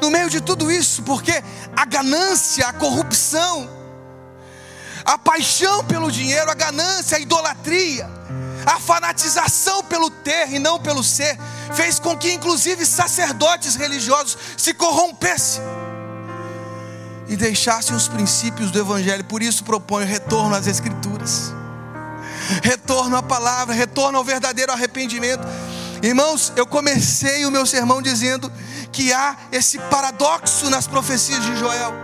No 0.00 0.10
meio 0.10 0.30
de 0.30 0.40
tudo 0.40 0.70
isso, 0.70 1.02
porque 1.02 1.42
a 1.76 1.84
ganância, 1.84 2.68
a 2.68 2.72
corrupção, 2.72 3.68
a 5.04 5.18
paixão 5.18 5.84
pelo 5.84 6.12
dinheiro, 6.12 6.48
a 6.48 6.54
ganância, 6.54 7.16
a 7.16 7.20
idolatria, 7.20 8.08
a 8.64 8.78
fanatização 8.78 9.82
pelo 9.82 10.08
ter 10.08 10.52
e 10.52 10.60
não 10.60 10.78
pelo 10.78 11.02
ser, 11.02 11.36
fez 11.72 11.98
com 11.98 12.16
que 12.16 12.32
inclusive 12.32 12.86
sacerdotes 12.86 13.74
religiosos 13.74 14.38
se 14.56 14.72
corrompessem 14.72 15.79
e 17.30 17.36
deixassem 17.36 17.94
os 17.94 18.08
princípios 18.08 18.72
do 18.72 18.80
Evangelho. 18.80 19.24
Por 19.24 19.40
isso 19.40 19.62
proponho 19.62 20.04
retorno 20.04 20.52
às 20.52 20.66
Escrituras, 20.66 21.54
retorno 22.60 23.16
à 23.16 23.22
palavra, 23.22 23.72
retorno 23.72 24.18
ao 24.18 24.24
verdadeiro 24.24 24.72
arrependimento. 24.72 25.46
Irmãos, 26.02 26.52
eu 26.56 26.66
comecei 26.66 27.46
o 27.46 27.50
meu 27.50 27.64
sermão 27.64 28.02
dizendo 28.02 28.50
que 28.90 29.12
há 29.12 29.36
esse 29.52 29.78
paradoxo 29.78 30.68
nas 30.68 30.88
profecias 30.88 31.40
de 31.44 31.56
Joel. 31.56 31.94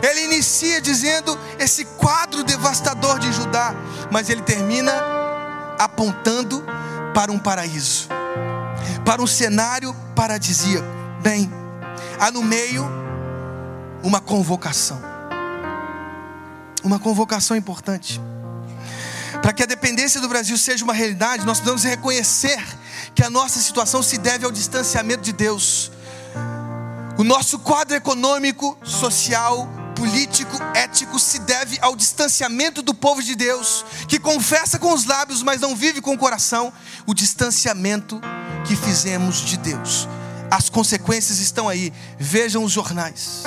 Ele 0.00 0.24
inicia 0.26 0.80
dizendo 0.80 1.36
esse 1.58 1.84
quadro 1.84 2.44
devastador 2.44 3.18
de 3.18 3.32
Judá, 3.32 3.74
mas 4.10 4.30
ele 4.30 4.42
termina 4.42 4.92
apontando 5.80 6.64
para 7.12 7.32
um 7.32 7.38
paraíso, 7.40 8.08
para 9.04 9.20
um 9.20 9.26
cenário 9.26 9.92
paradisíaco. 10.14 10.86
Bem, 11.20 11.52
há 12.20 12.30
no 12.30 12.42
meio 12.42 13.03
uma 14.04 14.20
convocação, 14.20 15.00
uma 16.84 16.98
convocação 16.98 17.56
importante. 17.56 18.20
Para 19.40 19.52
que 19.52 19.62
a 19.62 19.66
dependência 19.66 20.20
do 20.20 20.28
Brasil 20.28 20.56
seja 20.58 20.84
uma 20.84 20.92
realidade, 20.92 21.44
nós 21.44 21.58
precisamos 21.58 21.82
reconhecer 21.84 22.62
que 23.14 23.24
a 23.24 23.30
nossa 23.30 23.58
situação 23.60 24.02
se 24.02 24.18
deve 24.18 24.44
ao 24.44 24.52
distanciamento 24.52 25.22
de 25.22 25.32
Deus. 25.32 25.90
O 27.16 27.24
nosso 27.24 27.58
quadro 27.58 27.96
econômico, 27.96 28.78
social, 28.82 29.68
político, 29.96 30.56
ético 30.74 31.18
se 31.18 31.38
deve 31.38 31.78
ao 31.80 31.96
distanciamento 31.96 32.82
do 32.82 32.92
povo 32.92 33.22
de 33.22 33.34
Deus, 33.34 33.84
que 34.06 34.18
confessa 34.18 34.78
com 34.78 34.92
os 34.92 35.06
lábios, 35.06 35.42
mas 35.42 35.60
não 35.60 35.74
vive 35.74 36.00
com 36.00 36.12
o 36.12 36.18
coração, 36.18 36.72
o 37.06 37.14
distanciamento 37.14 38.20
que 38.66 38.76
fizemos 38.76 39.36
de 39.40 39.56
Deus. 39.56 40.06
As 40.50 40.68
consequências 40.68 41.38
estão 41.38 41.68
aí, 41.68 41.92
vejam 42.18 42.64
os 42.64 42.72
jornais. 42.72 43.44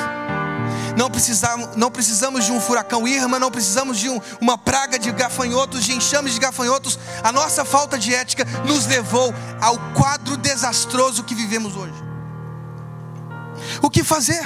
Não 0.97 1.12
precisamos, 1.12 1.75
não 1.75 1.91
precisamos 1.91 2.45
de 2.45 2.51
um 2.51 2.60
furacão 2.60 3.07
Irma, 3.07 3.38
não 3.38 3.51
precisamos 3.51 3.99
de 3.99 4.10
um, 4.10 4.19
uma 4.41 4.57
praga 4.57 4.97
de 4.97 5.12
gafanhotos, 5.12 5.86
de 5.86 5.93
enxames 5.93 6.33
de 6.33 6.39
gafanhotos. 6.39 6.97
A 7.23 7.31
nossa 7.31 7.63
falta 7.63 7.99
de 7.99 8.15
ética 8.15 8.43
nos 8.65 8.88
levou 8.88 9.31
ao 9.62 9.77
quadro 9.93 10.36
desastroso 10.36 11.23
que 11.23 11.36
vivemos 11.36 11.75
hoje. 11.75 11.93
O 13.79 13.91
que 13.91 14.03
fazer? 14.03 14.43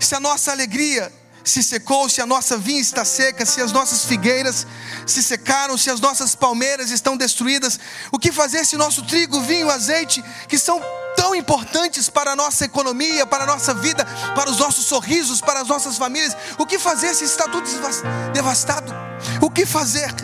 Se 0.00 0.14
a 0.14 0.20
nossa 0.20 0.52
alegria 0.52 1.12
se 1.44 1.62
secou, 1.62 2.08
se 2.08 2.22
a 2.22 2.26
nossa 2.26 2.56
vinha 2.56 2.80
está 2.80 3.04
seca, 3.04 3.44
se 3.44 3.60
as 3.60 3.72
nossas 3.72 4.06
figueiras 4.06 4.66
se 5.06 5.22
secaram, 5.22 5.76
se 5.76 5.90
as 5.90 6.00
nossas 6.00 6.34
palmeiras 6.34 6.90
estão 6.90 7.14
destruídas, 7.14 7.78
o 8.10 8.18
que 8.18 8.32
fazer 8.32 8.64
se 8.64 8.78
nosso 8.78 9.02
trigo, 9.02 9.38
vinho, 9.42 9.68
azeite, 9.68 10.24
que 10.48 10.56
são 10.56 10.80
tão 11.16 11.34
importantes 11.34 12.08
para 12.08 12.32
a 12.32 12.36
nossa 12.36 12.64
economia, 12.64 13.26
para 13.26 13.44
a 13.44 13.46
nossa 13.46 13.74
vida, 13.74 14.04
para 14.34 14.50
os 14.50 14.58
nossos 14.58 14.84
sorrisos, 14.84 15.40
para 15.40 15.60
as 15.60 15.68
nossas 15.68 15.96
famílias, 15.96 16.36
o 16.58 16.66
que 16.66 16.78
fazer 16.78 17.14
se 17.14 17.24
está 17.24 17.44
tudo 17.44 17.68
devastado? 18.32 18.92
O 19.40 19.50
que 19.50 19.64
fazer? 19.66 20.14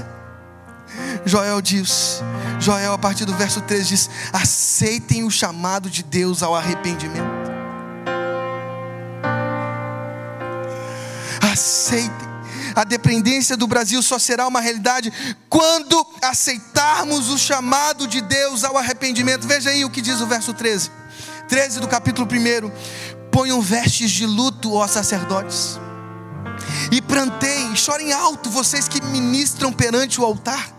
Joel 1.25 1.61
diz, 1.61 2.21
Joel 2.59 2.93
a 2.93 2.99
partir 2.99 3.25
do 3.25 3.35
verso 3.35 3.61
3 3.61 3.87
diz: 3.87 4.11
aceitem 4.33 5.25
o 5.25 5.31
chamado 5.31 5.89
de 5.89 6.03
Deus 6.03 6.43
ao 6.43 6.57
arrependimento. 6.57 7.49
aceitem. 11.59 12.28
A 12.79 12.85
dependência 12.85 13.57
do 13.57 13.67
Brasil 13.67 14.01
só 14.01 14.21
será 14.21 14.47
uma 14.47 14.61
realidade 14.61 15.13
quando 15.49 16.07
aceitarmos 16.23 17.29
o 17.29 17.37
chamado 17.37 18.07
de 18.07 18.21
Deus 18.21 18.63
ao 18.63 18.79
arrependimento. 18.79 19.49
Veja 19.49 19.71
aí 19.71 19.85
o 19.85 19.91
que 19.91 20.01
diz 20.01 20.21
o 20.21 20.29
verso 20.29 20.55
13. 20.55 20.89
13 21.49 21.81
do 21.81 21.89
capítulo 21.89 22.29
1. 22.31 22.71
Ponham 23.33 23.61
vestes 23.61 24.13
de 24.13 24.25
luto, 24.25 24.75
ó 24.75 24.87
sacerdotes, 24.87 25.77
e 26.93 27.03
planteiem, 27.03 27.75
chorem 27.75 28.13
alto, 28.13 28.49
vocês 28.49 28.87
que 28.87 29.03
ministram 29.03 29.73
perante 29.73 30.21
o 30.21 30.25
altar 30.25 30.78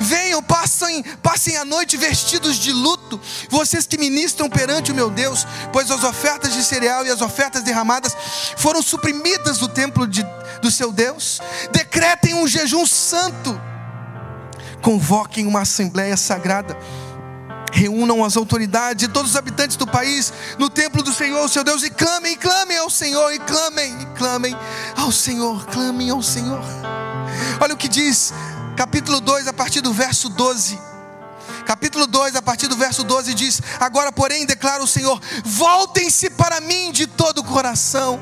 Venham, 0.00 0.42
passem, 0.42 1.02
passem 1.22 1.56
a 1.56 1.64
noite 1.64 1.96
vestidos 1.96 2.56
de 2.56 2.72
luto, 2.72 3.20
vocês 3.48 3.86
que 3.86 3.98
ministram 3.98 4.48
perante 4.48 4.92
o 4.92 4.94
meu 4.94 5.10
Deus, 5.10 5.46
pois 5.72 5.90
as 5.90 6.04
ofertas 6.04 6.52
de 6.52 6.62
cereal 6.62 7.06
e 7.06 7.10
as 7.10 7.20
ofertas 7.20 7.62
derramadas 7.62 8.16
foram 8.56 8.82
suprimidas 8.82 9.58
do 9.58 9.68
templo 9.68 10.06
de, 10.06 10.24
do 10.60 10.70
seu 10.70 10.92
Deus. 10.92 11.40
Decretem 11.72 12.34
um 12.34 12.46
jejum 12.46 12.86
santo, 12.86 13.60
convoquem 14.80 15.46
uma 15.46 15.60
assembleia 15.60 16.16
sagrada 16.16 16.76
reúnam 17.72 18.22
as 18.22 18.36
autoridades 18.36 19.04
e 19.04 19.08
todos 19.08 19.30
os 19.30 19.36
habitantes 19.36 19.76
do 19.76 19.86
país 19.86 20.32
no 20.58 20.68
templo 20.68 21.02
do 21.02 21.12
Senhor, 21.12 21.48
seu 21.48 21.64
Deus, 21.64 21.82
e 21.82 21.90
clamem, 21.90 22.36
clamem 22.36 22.76
ao 22.76 22.90
Senhor, 22.90 23.32
e 23.32 23.38
clamem, 23.38 24.02
e 24.02 24.06
clamem 24.18 24.56
ao 24.96 25.10
Senhor, 25.10 25.66
clamem 25.66 26.10
ao 26.10 26.22
Senhor. 26.22 26.62
Olha 27.60 27.74
o 27.74 27.76
que 27.76 27.88
diz 27.88 28.32
capítulo 28.76 29.20
2, 29.20 29.48
a 29.48 29.52
partir 29.52 29.80
do 29.80 29.92
verso 29.92 30.28
12. 30.28 30.78
Capítulo 31.66 32.06
2, 32.06 32.36
a 32.36 32.42
partir 32.42 32.66
do 32.66 32.76
verso 32.76 33.04
12 33.04 33.34
diz: 33.34 33.62
Agora, 33.78 34.12
porém, 34.12 34.46
declara 34.46 34.82
o 34.82 34.86
Senhor: 34.86 35.20
voltem-se 35.44 36.30
para 36.30 36.60
mim 36.60 36.90
de 36.92 37.06
todo 37.06 37.38
o 37.38 37.44
coração. 37.44 38.20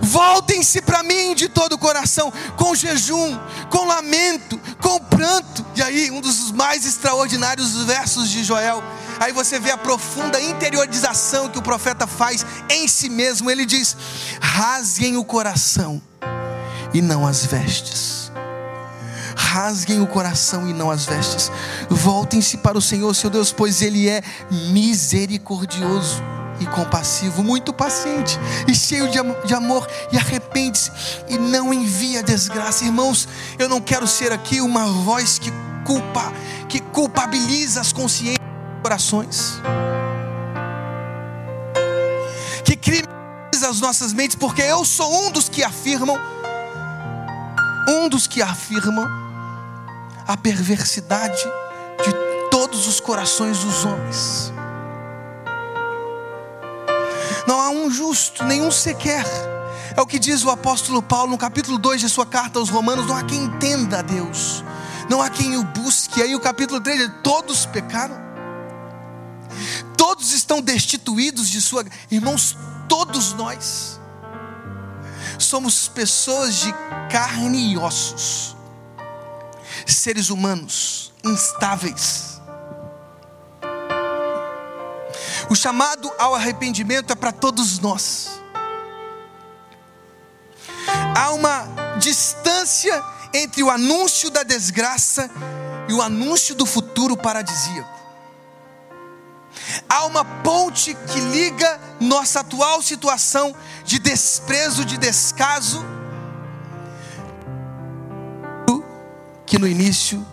Voltem-se 0.00 0.80
para 0.82 1.02
mim 1.02 1.34
de 1.34 1.48
todo 1.48 1.74
o 1.74 1.78
coração, 1.78 2.32
com 2.56 2.74
jejum, 2.74 3.38
com 3.68 3.84
lamento, 3.84 4.58
com 4.80 4.98
pranto. 5.00 5.66
E 5.74 5.82
aí, 5.82 6.10
um 6.10 6.20
dos 6.20 6.52
mais 6.52 6.86
extraordinários 6.86 7.74
versos 7.84 8.30
de 8.30 8.44
Joel. 8.44 8.82
Aí 9.18 9.32
você 9.32 9.58
vê 9.58 9.70
a 9.70 9.78
profunda 9.78 10.40
interiorização 10.40 11.48
que 11.48 11.58
o 11.58 11.62
profeta 11.62 12.06
faz 12.06 12.46
em 12.70 12.86
si 12.86 13.08
mesmo. 13.08 13.50
Ele 13.50 13.66
diz: 13.66 13.96
rasguem 14.40 15.16
o 15.16 15.24
coração 15.24 16.00
e 16.92 17.02
não 17.02 17.26
as 17.26 17.44
vestes 17.44 18.23
rasguem 19.54 20.00
o 20.00 20.06
coração 20.08 20.68
e 20.68 20.72
não 20.72 20.90
as 20.90 21.06
vestes. 21.06 21.52
Voltem-se 21.88 22.56
para 22.56 22.76
o 22.76 22.82
Senhor, 22.82 23.14
seu 23.14 23.30
Deus, 23.30 23.52
pois 23.52 23.82
Ele 23.82 24.08
é 24.08 24.20
misericordioso 24.50 26.20
e 26.58 26.66
compassivo, 26.66 27.40
muito 27.44 27.72
paciente 27.72 28.36
e 28.66 28.74
cheio 28.74 29.08
de 29.08 29.54
amor, 29.54 29.86
e 30.10 30.16
arrepende-se 30.16 30.90
e 31.28 31.38
não 31.38 31.72
envia 31.72 32.20
desgraça. 32.20 32.84
Irmãos, 32.84 33.28
eu 33.56 33.68
não 33.68 33.80
quero 33.80 34.08
ser 34.08 34.32
aqui 34.32 34.60
uma 34.60 34.86
voz 34.86 35.38
que 35.38 35.52
culpa, 35.84 36.32
que 36.68 36.80
culpabiliza 36.80 37.80
as 37.80 37.92
consciências 37.92 38.40
e 38.40 38.82
corações, 38.82 39.60
que 42.64 42.74
criminaliza 42.74 43.68
as 43.68 43.80
nossas 43.80 44.12
mentes, 44.12 44.34
porque 44.34 44.62
eu 44.62 44.84
sou 44.84 45.26
um 45.26 45.30
dos 45.30 45.48
que 45.48 45.62
afirmam, 45.62 46.18
um 47.88 48.08
dos 48.08 48.26
que 48.26 48.42
afirmam 48.42 49.23
a 50.26 50.36
perversidade 50.36 51.36
de 51.36 52.50
todos 52.50 52.86
os 52.86 53.00
corações 53.00 53.58
dos 53.58 53.84
homens. 53.84 54.52
Não 57.46 57.60
há 57.60 57.70
um 57.70 57.90
justo, 57.90 58.44
nenhum 58.44 58.70
sequer. 58.70 59.24
É 59.96 60.00
o 60.00 60.06
que 60.06 60.18
diz 60.18 60.42
o 60.44 60.50
apóstolo 60.50 61.02
Paulo 61.02 61.32
no 61.32 61.38
capítulo 61.38 61.78
2 61.78 62.00
de 62.00 62.08
sua 62.08 62.26
carta 62.26 62.58
aos 62.58 62.70
Romanos: 62.70 63.06
não 63.06 63.16
há 63.16 63.22
quem 63.22 63.44
entenda 63.44 63.98
a 63.98 64.02
Deus, 64.02 64.64
não 65.08 65.20
há 65.20 65.28
quem 65.28 65.56
o 65.56 65.62
busque. 65.62 66.22
Aí 66.22 66.34
o 66.34 66.40
capítulo 66.40 66.80
3 66.80 67.10
todos 67.22 67.66
pecaram, 67.66 68.16
todos 69.96 70.32
estão 70.32 70.60
destituídos 70.60 71.48
de 71.50 71.60
sua. 71.60 71.84
Irmãos, 72.10 72.56
todos 72.88 73.34
nós 73.34 74.00
somos 75.38 75.86
pessoas 75.86 76.56
de 76.56 76.72
carne 77.10 77.72
e 77.72 77.78
ossos 77.78 78.53
seres 79.92 80.30
humanos 80.30 81.12
instáveis. 81.24 82.40
O 85.48 85.54
chamado 85.54 86.10
ao 86.18 86.34
arrependimento 86.34 87.12
é 87.12 87.16
para 87.16 87.32
todos 87.32 87.78
nós. 87.78 88.40
Há 91.16 91.30
uma 91.30 91.68
distância 91.98 93.02
entre 93.32 93.62
o 93.62 93.70
anúncio 93.70 94.30
da 94.30 94.42
desgraça 94.42 95.30
e 95.88 95.92
o 95.92 96.00
anúncio 96.00 96.54
do 96.54 96.64
futuro 96.64 97.16
paradisíaco. 97.16 97.92
Há 99.88 100.04
uma 100.06 100.24
ponte 100.24 100.94
que 100.94 101.20
liga 101.20 101.80
nossa 102.00 102.40
atual 102.40 102.82
situação 102.82 103.54
de 103.84 103.98
desprezo, 103.98 104.84
de 104.84 104.96
descaso, 104.96 105.84
que 109.54 109.60
no 109.60 109.68
início 109.68 110.26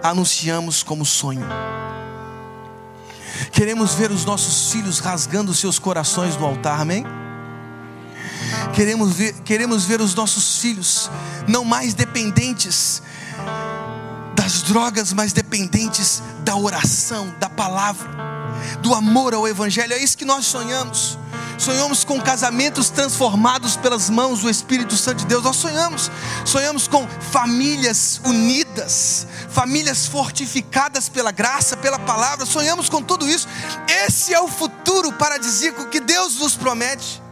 anunciamos 0.00 0.84
como 0.84 1.04
sonho. 1.04 1.44
Queremos 3.50 3.94
ver 3.94 4.12
os 4.12 4.24
nossos 4.24 4.70
filhos 4.70 5.00
rasgando 5.00 5.52
seus 5.52 5.76
corações 5.76 6.36
no 6.36 6.46
altar, 6.46 6.80
amém? 6.80 7.04
Queremos 8.72 9.12
ver, 9.12 9.32
queremos 9.40 9.84
ver 9.84 10.00
os 10.00 10.14
nossos 10.14 10.58
filhos 10.58 11.10
não 11.48 11.64
mais 11.64 11.94
dependentes 11.94 13.02
das 14.36 14.62
drogas, 14.62 15.12
mas 15.12 15.32
dependentes 15.32 16.22
da 16.44 16.54
oração, 16.54 17.34
da 17.40 17.50
palavra, 17.50 18.08
do 18.80 18.94
amor 18.94 19.34
ao 19.34 19.48
Evangelho. 19.48 19.94
É 19.94 19.98
isso 19.98 20.16
que 20.16 20.24
nós 20.24 20.44
sonhamos. 20.44 21.18
Sonhamos 21.64 22.04
com 22.04 22.20
casamentos 22.20 22.90
transformados 22.90 23.74
pelas 23.74 24.10
mãos 24.10 24.40
do 24.40 24.50
Espírito 24.50 24.98
Santo 24.98 25.20
de 25.20 25.24
Deus. 25.24 25.42
Nós 25.42 25.56
sonhamos, 25.56 26.10
sonhamos 26.44 26.86
com 26.86 27.08
famílias 27.32 28.20
unidas, 28.22 29.26
famílias 29.48 30.06
fortificadas 30.06 31.08
pela 31.08 31.32
graça, 31.32 31.74
pela 31.74 31.98
palavra. 31.98 32.44
Sonhamos 32.44 32.90
com 32.90 33.02
tudo 33.02 33.26
isso. 33.26 33.48
Esse 33.88 34.34
é 34.34 34.40
o 34.40 34.46
futuro 34.46 35.10
paradisíaco 35.14 35.86
que 35.86 36.00
Deus 36.00 36.36
nos 36.36 36.54
promete 36.54 37.22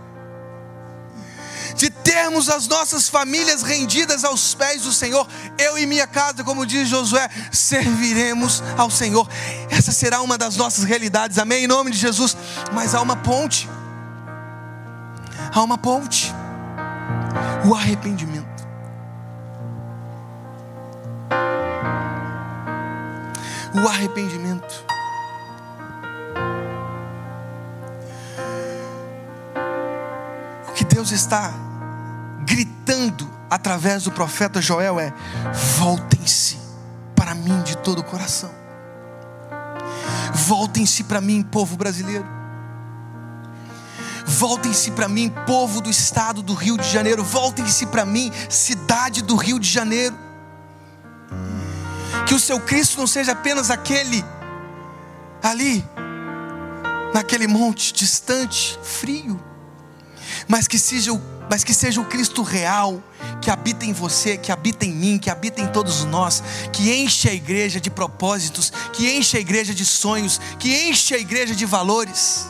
de 1.77 1.90
termos 1.90 2.49
as 2.49 2.66
nossas 2.66 3.11
famílias 3.11 3.62
rendidas 3.62 4.25
aos 4.25 4.55
pés 4.55 4.81
do 4.81 4.95
Senhor. 4.95 5.29
Eu 5.59 5.77
e 5.77 5.85
minha 5.85 6.07
casa, 6.07 6.42
como 6.42 6.64
diz 6.64 6.88
Josué, 6.88 7.29
serviremos 7.53 8.62
ao 8.79 8.90
Senhor. 8.90 9.29
Essa 9.68 9.92
será 9.92 10.23
uma 10.23 10.38
das 10.38 10.57
nossas 10.57 10.85
realidades, 10.85 11.37
amém? 11.37 11.64
Em 11.64 11.66
nome 11.66 11.90
de 11.90 11.99
Jesus. 11.99 12.35
Mas 12.73 12.95
há 12.95 13.03
uma 13.03 13.16
ponte, 13.16 13.68
há 15.53 15.62
uma 15.62 15.77
ponte, 15.77 16.33
o 17.67 17.75
arrependimento. 17.75 18.51
O 23.75 23.88
arrependimento. 23.88 24.85
O 30.69 30.73
que 30.73 30.85
Deus 30.85 31.11
está 31.11 31.53
gritando 32.45 33.29
através 33.51 34.05
do 34.05 34.11
profeta 34.11 34.61
Joel 34.61 34.99
é: 34.99 35.12
voltem-se 35.79 36.59
para 37.15 37.35
mim 37.35 37.62
de 37.62 37.77
todo 37.77 38.01
o 38.01 38.05
coração. 38.05 38.51
Voltem-se 40.35 41.05
para 41.05 41.21
mim, 41.21 41.43
povo 41.43 41.77
brasileiro. 41.77 42.42
Voltem-se 44.33 44.90
para 44.92 45.09
mim, 45.09 45.33
povo 45.47 45.81
do 45.81 45.90
estado 45.90 46.42
do 46.42 46.55
Rio 46.55 46.77
de 46.77 46.88
Janeiro. 46.88 47.23
Voltem-se 47.23 47.87
para 47.87 48.05
mim, 48.05 48.33
cidade 48.49 49.23
do 49.23 49.37
Rio 49.37 49.59
de 49.59 49.68
Janeiro. 49.68 50.16
Que 52.27 52.35
o 52.35 52.38
seu 52.38 52.59
Cristo 52.59 52.99
não 52.99 53.07
seja 53.07 53.33
apenas 53.33 53.71
aquele 53.71 54.25
ali, 55.42 55.85
naquele 57.12 57.47
monte 57.47 57.92
distante, 57.92 58.79
frio, 58.83 59.42
mas 60.49 60.66
que 60.66 60.79
seja 60.79 61.12
o 61.12 61.33
mas 61.51 61.64
que 61.64 61.75
seja 61.75 62.01
o 62.01 62.05
Cristo 62.07 62.42
real, 62.42 63.03
que 63.42 63.51
habita 63.51 63.85
em 63.85 63.92
você, 63.92 64.38
que 64.38 64.51
habita 64.51 64.87
em 64.87 64.92
mim, 64.92 65.18
que 65.18 65.29
habita 65.29 65.61
em 65.61 65.66
todos 65.66 66.03
nós, 66.05 66.42
que 66.73 66.90
enche 66.95 67.29
a 67.29 67.35
igreja 67.35 67.79
de 67.79 67.90
propósitos, 67.90 68.73
que 68.95 69.11
enche 69.11 69.37
a 69.37 69.40
igreja 69.40 69.75
de 69.75 69.85
sonhos, 69.85 70.40
que 70.59 70.88
enche 70.88 71.14
a 71.14 71.18
igreja 71.18 71.55
de 71.55 71.66
valores. 71.66 72.47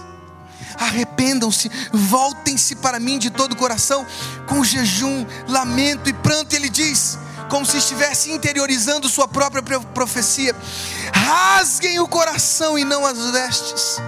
Arrependam-se, 0.78 1.70
voltem-se 1.92 2.76
para 2.76 2.98
mim 3.00 3.18
de 3.18 3.30
todo 3.30 3.52
o 3.52 3.56
coração, 3.56 4.06
com 4.46 4.64
jejum, 4.64 5.26
lamento 5.48 6.08
e 6.08 6.12
pranto. 6.12 6.54
Ele 6.54 6.68
diz, 6.68 7.18
como 7.48 7.66
se 7.66 7.76
estivesse 7.76 8.30
interiorizando 8.30 9.08
sua 9.08 9.28
própria 9.28 9.62
profecia: 9.80 10.56
rasguem 11.14 12.00
o 12.00 12.08
coração 12.08 12.78
e 12.78 12.84
não 12.84 13.04
as 13.06 13.18
vestes. 13.30 13.98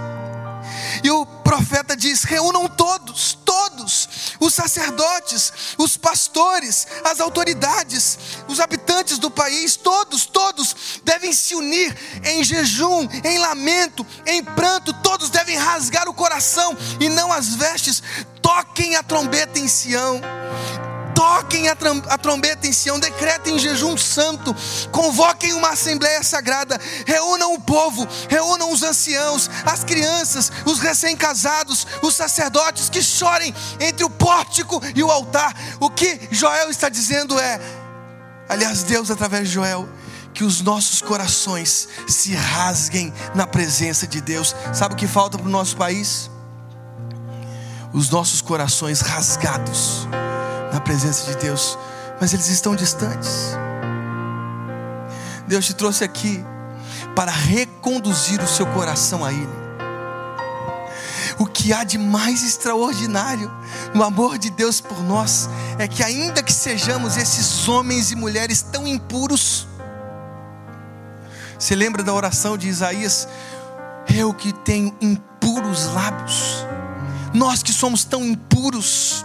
E 1.03 1.11
o 1.11 1.27
profeta 1.27 1.95
diz: 1.95 2.25
reúnam 2.25 2.67
todos, 2.69 3.37
todos, 3.45 4.09
os 4.41 4.55
sacerdotes, 4.55 5.53
os 5.77 5.97
pastores, 5.97 6.87
as 7.05 7.21
autoridades, 7.21 8.19
os 8.49 8.61
habitantes 8.61 8.84
do 9.03 9.31
país, 9.31 9.77
todos, 9.77 10.25
todos 10.25 11.01
devem 11.03 11.33
se 11.33 11.55
unir 11.55 11.97
em 12.25 12.45
jejum, 12.45 13.09
em 13.25 13.39
lamento, 13.39 14.07
em 14.25 14.43
pranto, 14.43 14.93
todos 15.03 15.31
devem 15.31 15.57
rasgar 15.57 16.09
o 16.09 16.15
coração 16.15 16.77
e 17.01 17.09
não 17.09 17.33
as 17.33 17.55
vestes. 17.55 18.03
Toquem 18.41 18.95
a 18.95 19.03
trombeta 19.03 19.59
em 19.59 19.67
Sião 19.67 20.21
toquem 21.15 21.69
a, 21.69 21.77
a 22.09 22.19
trombeta 22.19 22.67
em 22.67 22.73
Sião, 22.73 22.99
decretem 22.99 23.59
jejum 23.59 23.97
santo, 23.97 24.55
convoquem 24.91 25.55
uma 25.55 25.71
assembleia 25.71 26.23
sagrada, 26.23 26.79
reúnam 27.07 27.55
o 27.55 27.61
povo, 27.61 28.07
reúnam 28.29 28.71
os 28.73 28.83
anciãos, 28.83 29.49
as 29.65 29.85
crianças, 29.85 30.51
os 30.67 30.81
recém-casados, 30.81 31.87
os 32.03 32.15
sacerdotes 32.15 32.91
que 32.91 33.03
chorem 33.03 33.55
entre 33.81 34.05
o 34.05 34.11
pórtico 34.11 34.83
e 34.95 35.03
o 35.03 35.11
altar. 35.11 35.55
O 35.81 35.89
que 35.89 36.29
Joel 36.31 36.71
está 36.71 36.89
dizendo 36.89 37.39
é, 37.39 37.61
aliás, 38.49 38.83
Deus 38.83 39.11
através 39.11 39.49
de 39.49 39.55
Joel, 39.55 39.89
que 40.33 40.45
os 40.45 40.61
nossos 40.61 41.01
corações 41.01 41.89
se 42.09 42.35
rasguem 42.35 43.13
na 43.35 43.47
presença 43.47 44.07
de 44.07 44.21
Deus. 44.21 44.55
Sabe 44.73 44.95
o 44.95 44.97
que 44.97 45.07
falta 45.07 45.39
para 45.39 45.47
o 45.47 45.51
nosso 45.51 45.77
país? 45.77 46.31
Os 47.93 48.11
nossos 48.11 48.41
corações 48.41 49.01
rasgados 49.01 50.09
na 50.73 50.81
presença 50.81 51.31
de 51.31 51.37
Deus, 51.37 51.79
mas 52.21 52.35
eles 52.35 52.49
estão 52.49 52.75
distantes. 52.75 53.57
Deus 55.47 55.65
te 55.65 55.75
trouxe 55.75 56.03
aqui 56.03 56.45
para 57.15 57.31
reconduzir 57.31 58.43
o 58.43 58.49
seu 58.49 58.67
coração 58.67 59.25
a 59.25 59.33
Ele. 59.33 59.64
O 61.39 61.47
que 61.47 61.73
há 61.73 61.83
de 61.83 61.99
mais 61.99 62.45
extraordinário 62.45 63.51
no 63.93 64.03
amor 64.05 64.39
de 64.39 64.51
Deus 64.51 64.81
por 64.81 65.03
nós 65.03 65.49
é 65.79 65.89
que, 65.89 66.03
ainda 66.03 66.43
que 66.43 66.53
sejamos 66.53 67.17
esses 67.17 67.69
homens 67.69 68.13
e 68.13 68.17
mulheres 68.17 68.63
tão 68.63 68.87
impuros, 68.87 69.67
você 71.59 71.75
lembra 71.75 72.03
da 72.03 72.13
oração 72.13 72.59
de 72.59 72.69
Isaías? 72.69 73.27
Eu 74.15 74.35
que 74.35 74.53
tenho 74.53 74.95
impuros 75.01 75.87
lábios, 75.87 76.65
nós 77.33 77.63
que 77.63 77.73
somos 77.73 78.05
tão 78.05 78.25
impuros, 78.25 79.25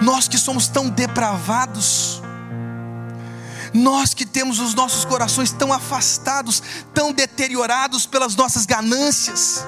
nós 0.00 0.28
que 0.28 0.38
somos 0.38 0.68
tão 0.68 0.88
depravados, 0.88 2.22
nós 3.74 4.14
que 4.14 4.24
temos 4.24 4.58
os 4.60 4.72
nossos 4.72 5.04
corações 5.04 5.52
tão 5.52 5.72
afastados, 5.72 6.62
tão 6.94 7.12
deteriorados 7.12 8.06
pelas 8.06 8.34
nossas 8.34 8.64
ganâncias, 8.64 9.64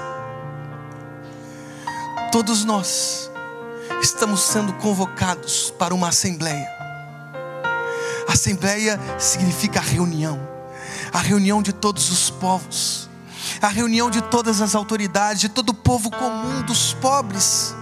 todos 2.31 2.65
nós 2.65 3.31
estamos 4.03 4.41
sendo 4.41 4.73
convocados 4.75 5.73
para 5.79 5.95
uma 5.95 6.09
assembleia. 6.09 6.69
Assembleia 8.29 9.01
significa 9.19 9.81
reunião, 9.81 10.39
a 11.13 11.19
reunião 11.19 11.63
de 11.63 11.73
todos 11.73 12.11
os 12.11 12.31
povos, 12.31 13.09
a 13.61 13.69
reunião 13.69 14.11
de 14.11 14.21
todas 14.23 14.61
as 14.61 14.75
autoridades, 14.75 15.41
de 15.41 15.49
todo 15.49 15.71
o 15.71 15.75
povo 15.75 16.11
comum, 16.11 16.63
dos 16.63 16.93
pobres 16.95 17.75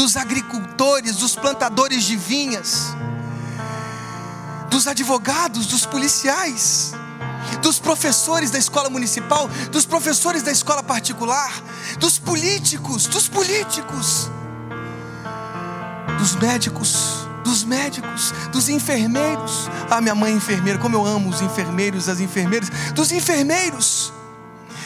dos 0.00 0.16
agricultores, 0.16 1.16
dos 1.16 1.34
plantadores 1.34 2.04
de 2.04 2.16
vinhas, 2.16 2.94
dos 4.70 4.86
advogados, 4.86 5.66
dos 5.66 5.84
policiais, 5.84 6.92
dos 7.62 7.78
professores 7.78 8.50
da 8.50 8.58
escola 8.58 8.90
municipal, 8.90 9.48
dos 9.70 9.86
professores 9.86 10.42
da 10.42 10.50
escola 10.50 10.82
particular, 10.82 11.50
dos 11.98 12.18
políticos, 12.18 13.06
dos 13.06 13.28
políticos, 13.28 14.30
dos 16.18 16.34
médicos, 16.36 17.26
dos 17.44 17.64
médicos, 17.64 18.32
dos 18.52 18.68
enfermeiros. 18.68 19.68
Ah, 19.90 20.00
minha 20.00 20.14
mãe 20.14 20.32
é 20.32 20.36
enfermeira, 20.36 20.78
como 20.78 20.96
eu 20.96 21.06
amo 21.06 21.30
os 21.30 21.40
enfermeiros, 21.40 22.08
as 22.08 22.20
enfermeiras, 22.20 22.68
dos 22.94 23.12
enfermeiros, 23.12 24.12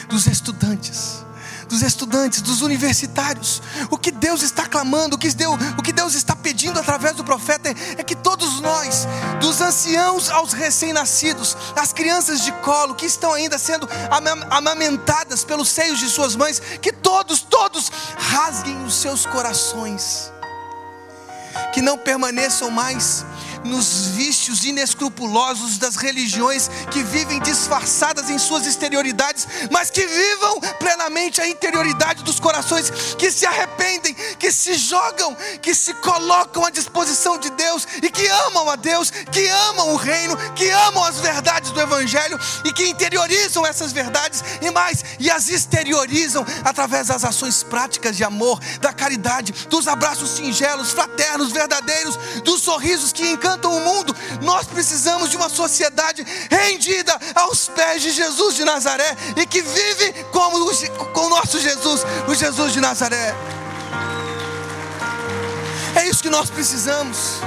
dos 0.08 0.26
estudantes 0.26 1.23
dos 1.68 1.82
estudantes, 1.82 2.40
dos 2.40 2.62
universitários. 2.62 3.62
O 3.90 3.98
que 3.98 4.10
Deus 4.10 4.42
está 4.42 4.66
clamando, 4.66 5.16
o 5.16 5.18
que 5.18 5.30
Deus, 5.32 5.56
o 5.78 5.82
que 5.82 5.92
Deus 5.92 6.14
está 6.14 6.34
pedindo 6.34 6.78
através 6.78 7.16
do 7.16 7.24
profeta 7.24 7.68
é, 7.68 8.02
que 8.02 8.14
todos 8.14 8.60
nós, 8.60 9.06
dos 9.40 9.60
anciãos 9.60 10.30
aos 10.30 10.52
recém-nascidos, 10.52 11.56
as 11.76 11.92
crianças 11.92 12.42
de 12.42 12.52
colo 12.52 12.94
que 12.94 13.06
estão 13.06 13.32
ainda 13.32 13.58
sendo 13.58 13.88
amamentadas 14.50 15.44
pelos 15.44 15.68
seios 15.68 15.98
de 15.98 16.08
suas 16.08 16.36
mães, 16.36 16.60
que 16.80 16.92
todos, 16.92 17.40
todos 17.40 17.90
rasguem 18.16 18.84
os 18.84 18.94
seus 18.94 19.26
corações, 19.26 20.32
que 21.72 21.80
não 21.80 21.96
permaneçam 21.98 22.70
mais 22.70 23.24
nos 23.64 24.08
vícios 24.08 24.64
inescrupulosos 24.64 25.78
das 25.78 25.96
religiões 25.96 26.68
que 26.90 27.02
vivem 27.02 27.40
disfarçadas 27.40 28.28
em 28.30 28.38
suas 28.38 28.66
exterioridades, 28.66 29.46
mas 29.70 29.90
que 29.90 30.06
vivam 30.06 30.60
plenamente 30.78 31.40
a 31.40 31.48
interioridade 31.48 32.22
dos 32.22 32.38
corações 32.38 32.90
que 33.18 33.30
se 33.30 33.46
arrependem, 33.46 34.14
que 34.38 34.52
se 34.52 34.74
jogam, 34.74 35.36
que 35.62 35.74
se 35.74 35.94
colocam 35.94 36.64
à 36.64 36.70
disposição 36.70 37.38
de 37.38 37.50
Deus 37.50 37.86
e 38.02 38.10
que 38.10 38.26
amam 38.46 38.68
a 38.68 38.76
Deus, 38.76 39.10
que 39.10 39.46
amam 39.48 39.94
o 39.94 39.96
reino, 39.96 40.36
que 40.54 40.68
amam 40.70 41.02
as 41.04 41.18
verdades 41.18 41.70
do 41.70 41.80
Evangelho 41.80 42.38
e 42.64 42.72
que 42.72 42.86
interiorizam 42.86 43.66
essas 43.66 43.92
verdades 43.92 44.44
e 44.60 44.70
mais, 44.70 45.04
e 45.18 45.30
as 45.30 45.48
exteriorizam 45.48 46.44
através 46.64 47.08
das 47.08 47.24
ações 47.24 47.62
práticas 47.62 48.16
de 48.16 48.24
amor, 48.24 48.60
da 48.80 48.92
caridade, 48.92 49.52
dos 49.68 49.88
abraços 49.88 50.30
singelos, 50.30 50.92
fraternos, 50.92 51.50
verdadeiros, 51.50 52.16
dos 52.44 52.60
sorrisos 52.60 53.12
que 53.12 53.26
encantam 53.26 53.53
o 53.62 53.80
mundo. 53.80 54.14
Nós 54.42 54.66
precisamos 54.66 55.30
de 55.30 55.36
uma 55.36 55.48
sociedade 55.48 56.24
rendida 56.50 57.18
aos 57.34 57.68
pés 57.68 58.02
de 58.02 58.10
Jesus 58.10 58.54
de 58.54 58.64
Nazaré 58.64 59.16
e 59.36 59.46
que 59.46 59.62
vive 59.62 60.12
como 60.32 60.64
com 61.12 61.26
o 61.26 61.28
nosso 61.28 61.58
Jesus, 61.58 62.02
o 62.28 62.34
Jesus 62.34 62.72
de 62.72 62.80
Nazaré. 62.80 63.34
É 65.96 66.06
isso 66.08 66.22
que 66.22 66.30
nós 66.30 66.50
precisamos. 66.50 67.40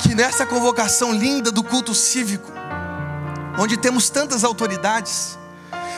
Que 0.00 0.14
nessa 0.14 0.44
convocação 0.44 1.12
linda 1.12 1.50
do 1.50 1.62
culto 1.62 1.94
cívico, 1.94 2.52
onde 3.58 3.76
temos 3.76 4.10
tantas 4.10 4.44
autoridades, 4.44 5.38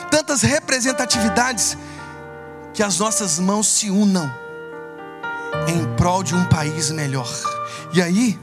tantas 0.09 0.41
representatividades, 0.41 1.77
que 2.73 2.83
as 2.83 2.99
nossas 2.99 3.39
mãos 3.39 3.67
se 3.67 3.89
unam 3.89 4.44
em 5.67 5.95
prol 5.95 6.23
de 6.23 6.35
um 6.35 6.45
país 6.45 6.91
melhor. 6.91 7.29
E 7.93 8.01
aí, 8.01 8.39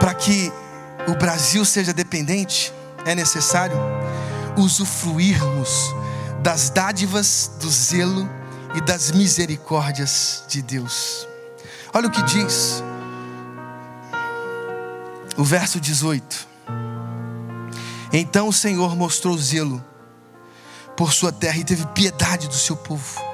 para 0.00 0.14
que 0.14 0.52
o 1.08 1.14
Brasil 1.14 1.64
seja 1.64 1.92
dependente, 1.92 2.72
é 3.04 3.14
necessário 3.14 3.76
usufruirmos 4.56 5.94
das 6.42 6.70
dádivas 6.70 7.50
do 7.60 7.68
zelo 7.68 8.28
e 8.74 8.80
das 8.80 9.10
misericórdias 9.10 10.44
de 10.48 10.62
Deus. 10.62 11.26
Olha 11.92 12.08
o 12.08 12.10
que 12.10 12.22
diz 12.22 12.82
o 15.36 15.44
verso 15.44 15.80
18. 15.80 16.48
Então 18.12 18.48
o 18.48 18.52
Senhor 18.52 18.94
mostrou 18.94 19.36
zelo 19.36 19.84
por 20.96 21.12
sua 21.12 21.32
terra 21.32 21.58
e 21.58 21.64
teve 21.64 21.84
piedade 21.88 22.46
do 22.46 22.54
seu 22.54 22.76
povo. 22.76 23.33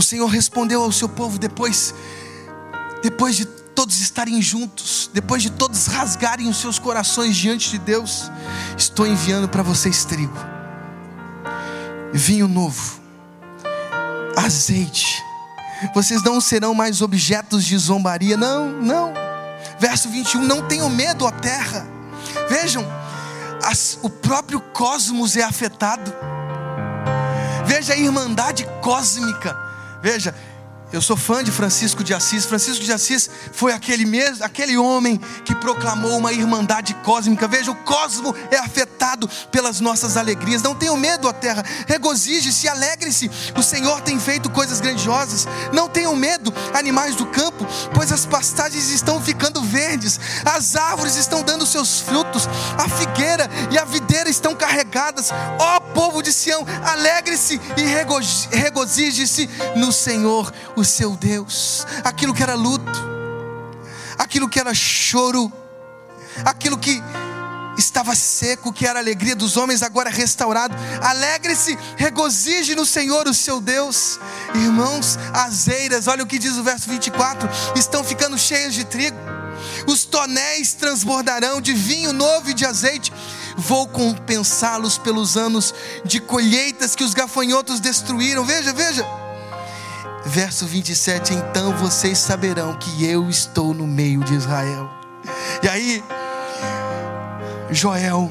O 0.00 0.02
Senhor 0.02 0.28
respondeu 0.28 0.82
ao 0.82 0.90
seu 0.90 1.10
povo 1.10 1.38
depois, 1.38 1.94
depois 3.02 3.36
de 3.36 3.44
todos 3.44 4.00
estarem 4.00 4.40
juntos, 4.40 5.10
depois 5.12 5.42
de 5.42 5.50
todos 5.50 5.88
rasgarem 5.88 6.48
os 6.48 6.56
seus 6.56 6.78
corações 6.78 7.36
diante 7.36 7.68
de 7.68 7.78
Deus, 7.78 8.32
estou 8.78 9.06
enviando 9.06 9.46
para 9.46 9.62
vocês 9.62 10.06
trigo, 10.06 10.34
vinho 12.14 12.48
novo, 12.48 12.98
azeite. 14.38 15.22
Vocês 15.94 16.22
não 16.22 16.40
serão 16.40 16.72
mais 16.72 17.02
objetos 17.02 17.62
de 17.62 17.76
zombaria, 17.76 18.38
não, 18.38 18.70
não. 18.70 19.12
Verso 19.78 20.08
21, 20.08 20.40
não 20.46 20.66
tenham 20.66 20.88
medo, 20.88 21.26
ó 21.26 21.30
terra. 21.30 21.86
Vejam, 22.48 22.86
as, 23.62 23.98
o 24.00 24.08
próprio 24.08 24.62
cosmos 24.62 25.36
é 25.36 25.42
afetado. 25.42 26.10
Veja 27.66 27.92
a 27.92 27.98
irmandade 27.98 28.66
cósmica. 28.80 29.68
Veja, 30.02 30.34
eu 30.92 31.00
sou 31.00 31.16
fã 31.16 31.42
de 31.44 31.50
Francisco 31.50 32.02
de 32.02 32.12
Assis. 32.12 32.44
Francisco 32.44 32.84
de 32.84 32.92
Assis 32.92 33.30
foi 33.52 33.72
aquele 33.72 34.04
mesmo, 34.04 34.44
aquele 34.44 34.76
homem 34.76 35.20
que 35.44 35.54
proclamou 35.54 36.18
uma 36.18 36.32
irmandade 36.32 36.94
cósmica. 37.04 37.46
Veja, 37.46 37.70
o 37.70 37.74
cosmo 37.76 38.34
é 38.50 38.56
afetado 38.56 39.28
pelas 39.52 39.80
nossas 39.80 40.16
alegrias. 40.16 40.62
Não 40.62 40.74
tenham 40.74 40.96
medo, 40.96 41.28
a 41.28 41.32
terra. 41.32 41.64
Regozije-se, 41.86 42.68
alegre-se. 42.68 43.30
O 43.56 43.62
Senhor 43.62 44.00
tem 44.00 44.18
feito 44.18 44.50
coisas 44.50 44.80
grandiosas. 44.80 45.46
Não 45.72 45.88
tenham 45.88 46.14
medo, 46.16 46.52
animais 46.74 47.14
do 47.14 47.26
campo, 47.26 47.66
pois 47.94 48.10
as 48.10 48.26
pastagens 48.26 48.90
estão 48.90 49.20
ficando 49.20 49.62
verdes. 49.62 50.18
As 50.44 50.76
árvores 50.76 51.16
estão 51.16 51.42
dando 51.42 51.66
seus 51.66 52.00
frutos. 52.00 52.48
A 52.76 52.88
figueira 52.88 53.48
e 53.70 53.78
a 53.78 53.84
videira 53.84 54.28
estão 54.28 54.54
carregadas. 54.54 55.30
Ó 55.58 55.80
povo 56.00 56.22
de 56.22 56.32
Sião, 56.32 56.64
alegre-se 56.84 57.60
e 57.76 58.56
regozije-se 58.56 59.48
no 59.76 59.92
Senhor 59.92 60.52
o 60.80 60.84
seu 60.84 61.16
Deus. 61.16 61.86
Aquilo 62.02 62.34
que 62.34 62.42
era 62.42 62.54
luto, 62.54 62.90
aquilo 64.18 64.48
que 64.48 64.58
era 64.58 64.74
choro, 64.74 65.52
aquilo 66.44 66.78
que 66.78 67.02
estava 67.78 68.14
seco, 68.14 68.72
que 68.72 68.86
era 68.86 68.98
a 68.98 69.02
alegria 69.02 69.36
dos 69.36 69.56
homens, 69.56 69.82
agora 69.82 70.10
restaurado. 70.10 70.74
Alegre-se, 71.02 71.78
regozije 71.96 72.74
no 72.74 72.84
Senhor, 72.84 73.28
o 73.28 73.34
seu 73.34 73.60
Deus. 73.60 74.18
Irmãos, 74.54 75.18
as 75.32 75.68
eiras, 75.68 76.06
olha 76.06 76.24
o 76.24 76.26
que 76.26 76.38
diz 76.38 76.56
o 76.56 76.62
verso 76.62 76.88
24: 76.88 77.48
estão 77.76 78.02
ficando 78.02 78.38
cheias 78.38 78.74
de 78.74 78.84
trigo, 78.84 79.18
os 79.86 80.04
tonéis 80.04 80.72
transbordarão 80.74 81.60
de 81.60 81.72
vinho 81.72 82.12
novo 82.12 82.50
e 82.50 82.54
de 82.54 82.64
azeite. 82.64 83.12
Vou 83.56 83.86
compensá-los 83.86 84.96
pelos 84.96 85.36
anos 85.36 85.74
de 86.04 86.20
colheitas 86.20 86.96
que 86.96 87.04
os 87.04 87.12
gafanhotos 87.12 87.78
destruíram. 87.80 88.44
Veja, 88.44 88.72
veja 88.72 89.19
Verso 90.30 90.64
27: 90.64 91.34
Então 91.34 91.76
vocês 91.76 92.16
saberão 92.16 92.74
que 92.74 93.04
eu 93.04 93.28
estou 93.28 93.74
no 93.74 93.84
meio 93.84 94.22
de 94.22 94.34
Israel. 94.34 94.88
E 95.60 95.68
aí, 95.68 96.04
Joel, 97.72 98.30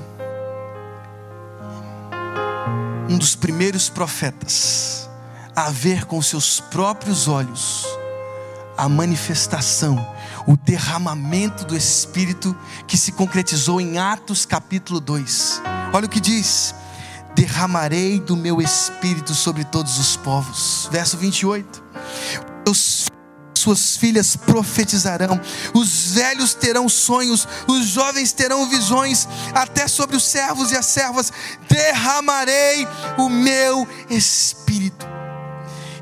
um 3.10 3.18
dos 3.18 3.36
primeiros 3.36 3.90
profetas, 3.90 5.10
a 5.54 5.72
ver 5.72 6.06
com 6.06 6.22
seus 6.22 6.62
próprios 6.62 7.28
olhos 7.28 7.86
a 8.78 8.88
manifestação, 8.88 9.98
o 10.48 10.56
derramamento 10.56 11.66
do 11.66 11.76
Espírito 11.76 12.56
que 12.88 12.98
se 12.98 13.12
concretizou 13.12 13.82
em 13.82 13.98
Atos 13.98 14.46
capítulo 14.46 15.02
2. 15.02 15.62
Olha 15.92 16.06
o 16.06 16.10
que 16.10 16.22
diz: 16.22 16.74
derramarei 17.40 18.20
do 18.20 18.36
meu 18.36 18.62
espírito 18.62 19.34
sobre 19.34 19.64
todos 19.64 19.98
os 19.98 20.18
povos. 20.18 20.90
Verso 20.92 21.18
28. 21.18 21.82
Os 22.68 23.06
suas 23.54 23.96
filhas 23.96 24.36
profetizarão, 24.36 25.40
os 25.74 26.12
velhos 26.12 26.54
terão 26.54 26.90
sonhos, 26.90 27.48
os 27.68 27.86
jovens 27.86 28.32
terão 28.34 28.70
visões, 28.70 29.28
até 29.54 29.88
sobre 29.88 30.16
os 30.16 30.24
servos 30.24 30.72
e 30.72 30.78
as 30.78 30.86
servas 30.86 31.32
derramarei 31.70 32.86
o 33.18 33.30
meu 33.30 33.88
espírito. 34.10 35.08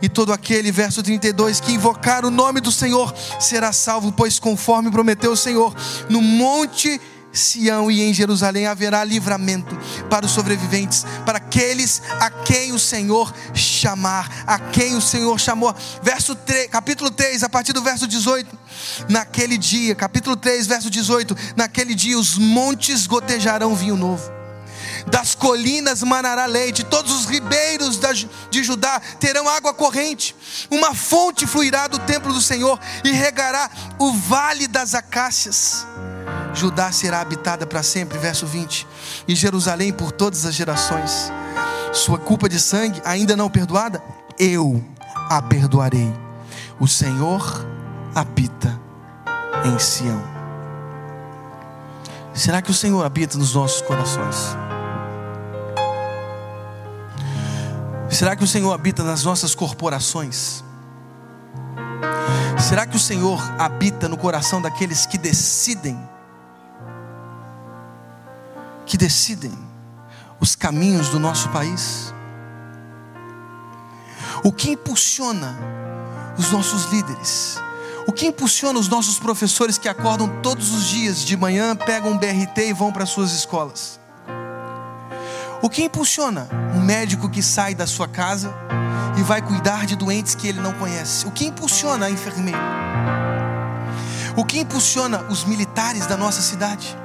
E 0.02 0.10
todo 0.10 0.34
aquele, 0.34 0.72
verso 0.72 1.02
32, 1.02 1.60
que 1.60 1.72
invocar 1.72 2.26
o 2.26 2.32
nome 2.32 2.62
do 2.62 2.72
Senhor 2.72 3.14
será 3.40 3.72
salvo, 3.72 4.12
pois 4.12 4.40
conforme 4.40 4.92
prometeu 4.92 5.32
o 5.32 5.38
Senhor, 5.38 5.76
no 6.10 6.22
monte 6.22 7.00
Sião 7.38 7.90
e 7.90 8.02
em 8.02 8.14
Jerusalém 8.14 8.68
haverá 8.68 9.04
livramento 9.04 9.78
para 10.10 10.26
os 10.26 10.32
sobreviventes, 10.32 11.06
para 11.26 11.38
aqueles 11.38 12.02
a 12.20 12.30
quem 12.30 12.74
o 12.74 12.80
Senhor 12.80 13.34
chamar, 13.54 14.44
a 14.46 14.60
quem 14.60 14.96
o 14.96 15.02
Senhor 15.02 15.40
chamou. 15.40 15.74
Verso 16.02 16.36
3, 16.36 16.70
capítulo 16.70 17.12
3, 17.12 17.44
a 17.44 17.50
partir 17.50 17.74
do 17.74 17.82
verso 17.82 18.08
18. 18.08 18.58
Naquele 19.08 19.58
dia, 19.58 19.96
capítulo 19.96 20.36
3, 20.36 20.68
verso 20.68 20.90
18, 20.90 21.36
naquele 21.56 21.96
dia 21.96 22.18
os 22.18 22.38
montes 22.38 23.08
gotejarão 23.08 23.76
vinho 23.76 23.96
novo 23.96 24.38
das 25.08 25.34
colinas 25.34 26.04
manará 26.04 26.46
leite, 26.46 26.84
todos 26.84 27.14
os 27.14 27.26
ribeiros 27.26 28.00
de 28.50 28.64
Judá 28.64 29.00
terão 29.20 29.48
água 29.48 29.74
corrente, 29.74 30.36
uma 30.70 30.94
fonte 30.94 31.48
fluirá 31.48 31.88
do 31.88 32.00
templo 32.00 32.34
do 32.34 32.42
Senhor 32.42 32.80
e 33.04 33.12
regará 33.12 33.70
o 33.98 34.12
vale 34.14 34.68
das 34.68 34.94
acácias. 34.94 35.86
Judá 36.58 36.92
será 36.92 37.22
habitada 37.22 37.68
para 37.68 37.84
sempre, 37.84 38.18
verso 38.18 38.48
20, 38.48 38.88
e 39.28 39.36
Jerusalém 39.36 39.94
por 39.94 40.12
todas 40.12 40.44
as 40.44 40.56
gerações. 40.56 41.32
Sua 41.94 42.18
culpa 42.18 42.50
de 42.50 42.60
sangue 42.60 43.00
ainda 43.06 43.36
não 43.36 43.48
perdoada, 43.48 44.02
eu 44.40 44.84
a 45.30 45.40
perdoarei. 45.40 46.12
O 46.80 46.88
Senhor 46.88 47.64
habita 48.16 48.82
em 49.66 49.78
Sião. 49.78 50.20
Será 52.34 52.60
que 52.60 52.72
o 52.72 52.74
Senhor 52.74 53.06
habita 53.06 53.38
nos 53.38 53.54
nossos 53.54 53.82
corações? 53.84 54.58
Será 58.10 58.36
que 58.36 58.44
o 58.44 58.48
Senhor 58.48 58.74
habita 58.74 59.04
nas 59.04 59.24
nossas 59.24 59.54
corporações? 59.54 60.64
Será 62.60 62.88
que 62.88 62.96
o 62.96 63.00
Senhor 63.00 63.40
habita 63.60 64.10
no 64.10 64.18
coração 64.18 64.60
daqueles 64.60 65.06
que 65.06 65.20
decidem 65.20 66.17
que 68.88 68.98
decidem 68.98 69.52
os 70.40 70.56
caminhos 70.56 71.10
do 71.10 71.20
nosso 71.20 71.50
país? 71.50 72.14
O 74.44 74.52
que 74.52 74.72
impulsiona 74.72 75.56
os 76.38 76.50
nossos 76.52 76.86
líderes? 76.86 77.58
O 78.08 78.14
que 78.14 78.26
impulsiona 78.26 78.80
os 78.80 78.88
nossos 78.88 79.20
professores 79.20 79.78
que 79.78 79.90
acordam 79.90 80.42
todos 80.42 80.74
os 80.74 80.86
dias 80.86 81.26
de 81.26 81.36
manhã, 81.36 81.76
pegam 81.76 82.14
um 82.14 82.18
BRT 82.18 82.70
e 82.70 82.74
vão 82.74 82.92
para 82.92 83.06
suas 83.06 83.34
escolas? 83.34 84.00
O 85.62 85.70
que 85.70 85.84
impulsiona 85.84 86.48
um 86.74 86.80
médico 86.80 87.30
que 87.30 87.44
sai 87.44 87.76
da 87.76 87.86
sua 87.86 88.08
casa 88.08 88.54
e 89.18 89.24
vai 89.24 89.42
cuidar 89.42 89.86
de 89.86 89.98
doentes 89.98 90.34
que 90.34 90.48
ele 90.48 90.62
não 90.62 90.72
conhece? 90.74 91.28
O 91.28 91.32
que 91.32 91.48
impulsiona 91.48 92.06
a 92.06 92.10
enfermeira? 92.10 92.60
O 94.38 94.46
que 94.46 94.60
impulsiona 94.60 95.24
os 95.24 95.44
militares 95.44 96.06
da 96.06 96.16
nossa 96.16 96.42
cidade? 96.42 96.96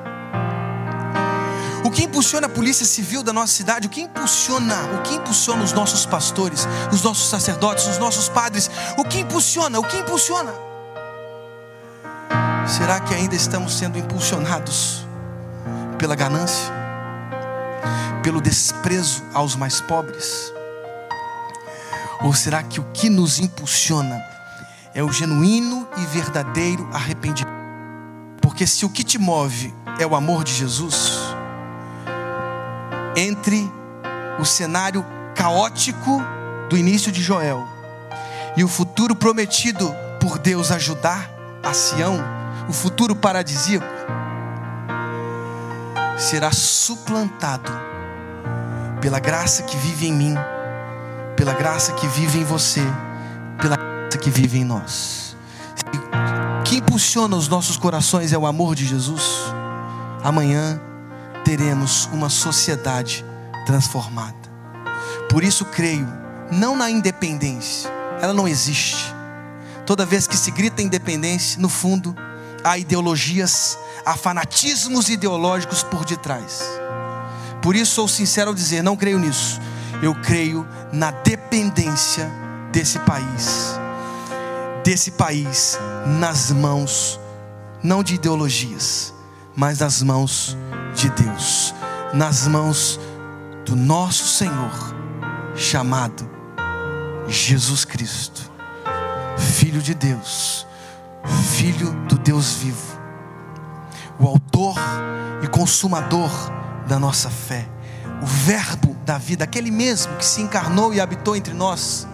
O 1.85 1.91
que 1.91 2.05
impulsiona 2.05 2.47
a 2.47 2.51
polícia 2.51 2.87
civil 2.87 3.25
da 3.25 3.33
nossa 3.33 3.53
cidade? 3.53 3.89
O 3.89 3.91
que 3.91 4.03
impulsiona? 4.03 4.77
O 4.95 5.03
que 5.03 5.15
impulsiona 5.15 5.65
os 5.65 5.73
nossos 5.73 6.07
pastores, 6.07 6.67
os 6.93 7.03
nossos 7.03 7.29
sacerdotes, 7.29 7.87
os 7.87 7.99
nossos 7.99 8.29
padres? 8.29 8.71
O 8.97 9.05
que 9.05 9.19
impulsiona? 9.19 9.81
O 9.81 9.85
que 9.85 9.97
impulsiona? 9.97 10.53
Será 12.67 13.01
que 13.01 13.13
ainda 13.13 13.35
estamos 13.35 13.77
sendo 13.77 13.99
impulsionados 13.99 15.05
pela 15.99 16.15
ganância? 16.15 16.73
Pelo 18.23 18.41
desprezo 18.41 19.23
aos 19.35 19.57
mais 19.57 19.81
pobres? 19.81 20.53
Ou 22.23 22.33
será 22.33 22.63
que 22.63 22.79
o 22.79 22.85
que 22.93 23.11
nos 23.11 23.41
impulsiona 23.41 24.23
é 24.95 25.03
o 25.03 25.11
genuíno 25.11 25.89
e 25.97 26.07
verdadeiro 26.07 26.89
arrependimento? 26.93 27.53
Porque 28.41 28.69
se 28.69 28.85
o 28.85 28.91
que 28.91 29.03
te 29.03 29.19
move 29.19 29.75
é 29.99 30.07
o 30.07 30.15
amor 30.15 30.45
de 30.45 30.55
Jesus, 30.55 31.22
entre 33.17 33.71
o 34.39 34.45
cenário 34.45 35.05
caótico 35.35 36.23
do 36.69 36.77
início 36.77 37.13
de 37.13 37.23
Joel 37.23 37.67
e 38.57 38.65
o 38.65 38.69
futuro 38.69 39.15
prometido 39.15 39.95
por 40.21 40.39
Deus 40.39 40.71
ajudar 40.71 41.31
a 41.63 41.73
Sião, 41.73 42.19
o 42.69 42.73
futuro 42.73 43.15
paradisíaco, 43.15 43.87
será 46.19 46.53
suplantado 46.53 47.71
pela 49.01 49.19
graça 49.19 49.63
que 49.63 49.77
vive 49.77 50.07
em 50.07 50.13
mim, 50.13 50.35
pela 51.37 51.53
graça 51.53 51.93
que 51.93 52.07
vive 52.07 52.39
em 52.39 52.45
você, 52.45 52.83
pela 53.61 53.77
graça 53.77 54.19
que 54.19 54.31
vive 54.31 54.59
em 54.59 54.65
nós. 54.65 55.37
O 56.61 56.63
que 56.63 56.77
impulsiona 56.77 57.37
os 57.37 57.49
nossos 57.49 57.77
corações 57.77 58.33
é 58.33 58.39
o 58.39 58.47
amor 58.47 58.75
de 58.75 58.87
Jesus. 58.87 59.25
Amanhã 60.23 60.81
teremos 61.45 62.09
uma 62.13 62.29
sociedade 62.29 63.25
transformada. 63.67 64.37
Por 65.29 65.43
isso 65.43 65.65
creio, 65.65 66.07
não 66.51 66.77
na 66.77 66.91
independência, 66.91 67.91
ela 68.21 68.33
não 68.33 68.47
existe. 68.47 69.15
Toda 69.87 70.07
vez 70.07 70.27
que 70.27 70.37
se 70.37 70.51
grita 70.51 70.83
independência, 70.83 71.61
no 71.61 71.69
fundo, 71.69 72.15
há 72.63 72.79
ideologias, 72.79 73.79
há 74.05 74.17
fanatismos 74.17 75.09
ideológicos 75.09 75.83
por 75.83 76.05
detrás. 76.05 76.63
Por 77.61 77.77
isso 77.77 77.95
sou 77.95 78.09
sincero 78.09 78.51
ao 78.51 78.55
dizer, 78.55 78.83
não 78.83 78.97
creio 78.97 79.19
nisso. 79.19 79.61
Eu 80.03 80.15
creio 80.15 80.67
na 80.93 81.11
dependência 81.11 82.31
desse 82.73 82.99
país. 83.01 83.79
Desse 84.85 85.13
país 85.13 85.79
nas 86.19 86.51
mãos 86.51 87.21
não 87.83 88.03
de 88.03 88.15
ideologias, 88.15 89.13
mas 89.57 89.79
nas 89.79 90.03
mãos 90.03 90.57
de 90.95 91.09
Deus, 91.11 91.75
nas 92.13 92.47
mãos 92.47 93.01
do 93.65 93.75
nosso 93.77 94.27
Senhor, 94.27 94.95
chamado 95.55 96.29
Jesus 97.29 97.85
Cristo, 97.85 98.51
Filho 99.37 99.81
de 99.81 99.95
Deus, 99.95 100.67
Filho 101.57 101.93
do 102.09 102.17
Deus 102.19 102.55
vivo, 102.55 103.01
o 104.19 104.27
Autor 104.27 104.77
e 105.43 105.47
Consumador 105.47 106.31
da 106.87 106.99
nossa 106.99 107.31
fé, 107.31 107.69
o 108.23 108.27
Verbo 108.27 108.97
da 109.05 109.19
vida, 109.19 109.45
aquele 109.45 109.71
mesmo 109.71 110.17
que 110.17 110.25
se 110.25 110.41
encarnou 110.41 110.93
e 110.93 111.01
habitou 111.01 111.35
entre 111.37 111.55
nós 111.55 112.07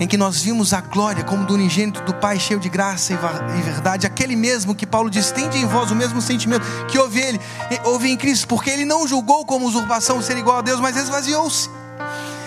em 0.00 0.06
que 0.06 0.16
nós 0.16 0.42
vimos 0.42 0.72
a 0.72 0.80
glória 0.80 1.24
como 1.24 1.44
do 1.44 1.54
unigênito 1.54 2.02
do 2.02 2.14
Pai, 2.14 2.38
cheio 2.38 2.60
de 2.60 2.68
graça 2.68 3.12
e 3.12 3.62
verdade, 3.62 4.06
aquele 4.06 4.36
mesmo 4.36 4.74
que 4.74 4.86
Paulo 4.86 5.10
diz: 5.10 5.30
tende 5.30 5.58
em 5.58 5.66
vós 5.66 5.90
o 5.90 5.94
mesmo 5.94 6.20
sentimento 6.20 6.64
que 6.86 6.98
houve 6.98 7.20
ele, 7.20 7.40
houve 7.84 8.08
em 8.10 8.16
Cristo, 8.16 8.46
porque 8.46 8.70
ele 8.70 8.84
não 8.84 9.06
julgou 9.06 9.44
como 9.44 9.66
usurpação 9.66 10.22
ser 10.22 10.36
igual 10.38 10.58
a 10.58 10.62
Deus, 10.62 10.80
mas 10.80 10.96
esvaziou-se. 10.96 11.68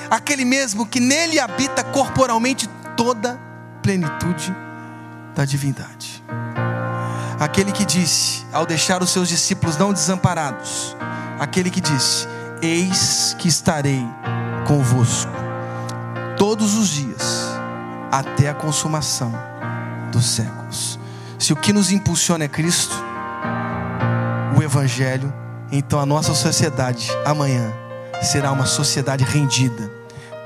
Aquele 0.10 0.46
mesmo 0.46 0.86
que 0.86 1.00
nele 1.00 1.40
habita 1.40 1.84
corporalmente 1.84 2.68
toda 2.96 3.40
plenitude 3.82 4.56
da 5.36 5.46
divindade. 5.46 6.24
Aquele 7.40 7.72
que 7.72 7.84
disse, 7.84 8.46
ao 8.54 8.66
deixar 8.66 9.02
os 9.02 9.10
seus 9.10 9.28
discípulos 9.28 9.78
não 9.78 9.92
desamparados, 9.92 10.96
aquele 11.40 11.70
que 11.70 11.82
disse: 11.82 12.28
Eis 12.62 13.36
que 13.40 13.48
estarei 13.48 14.06
convosco 14.68 15.41
todos 16.42 16.74
os 16.74 16.90
dias, 16.90 17.52
até 18.12 18.50
a 18.50 18.54
consumação 18.56 19.32
dos 20.12 20.26
séculos. 20.26 20.98
Se 21.38 21.54
o 21.54 21.56
que 21.56 21.72
nos 21.72 21.92
impulsiona 21.92 22.46
é 22.46 22.48
Cristo, 22.48 22.96
o 24.58 24.64
Evangelho, 24.64 25.32
então 25.72 26.00
a 26.00 26.06
nossa 26.06 26.34
sociedade 26.34 27.12
amanhã 27.24 27.72
será 28.24 28.52
uma 28.52 28.66
sociedade 28.66 29.24
rendida, 29.24 29.92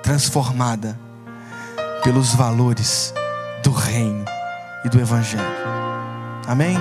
transformada 0.04 1.00
pelos 2.04 2.34
valores 2.34 3.14
do 3.64 3.72
Reino 3.72 4.26
e 4.84 4.90
do 4.90 5.00
Evangelho. 5.00 5.48
Amém? 6.46 6.76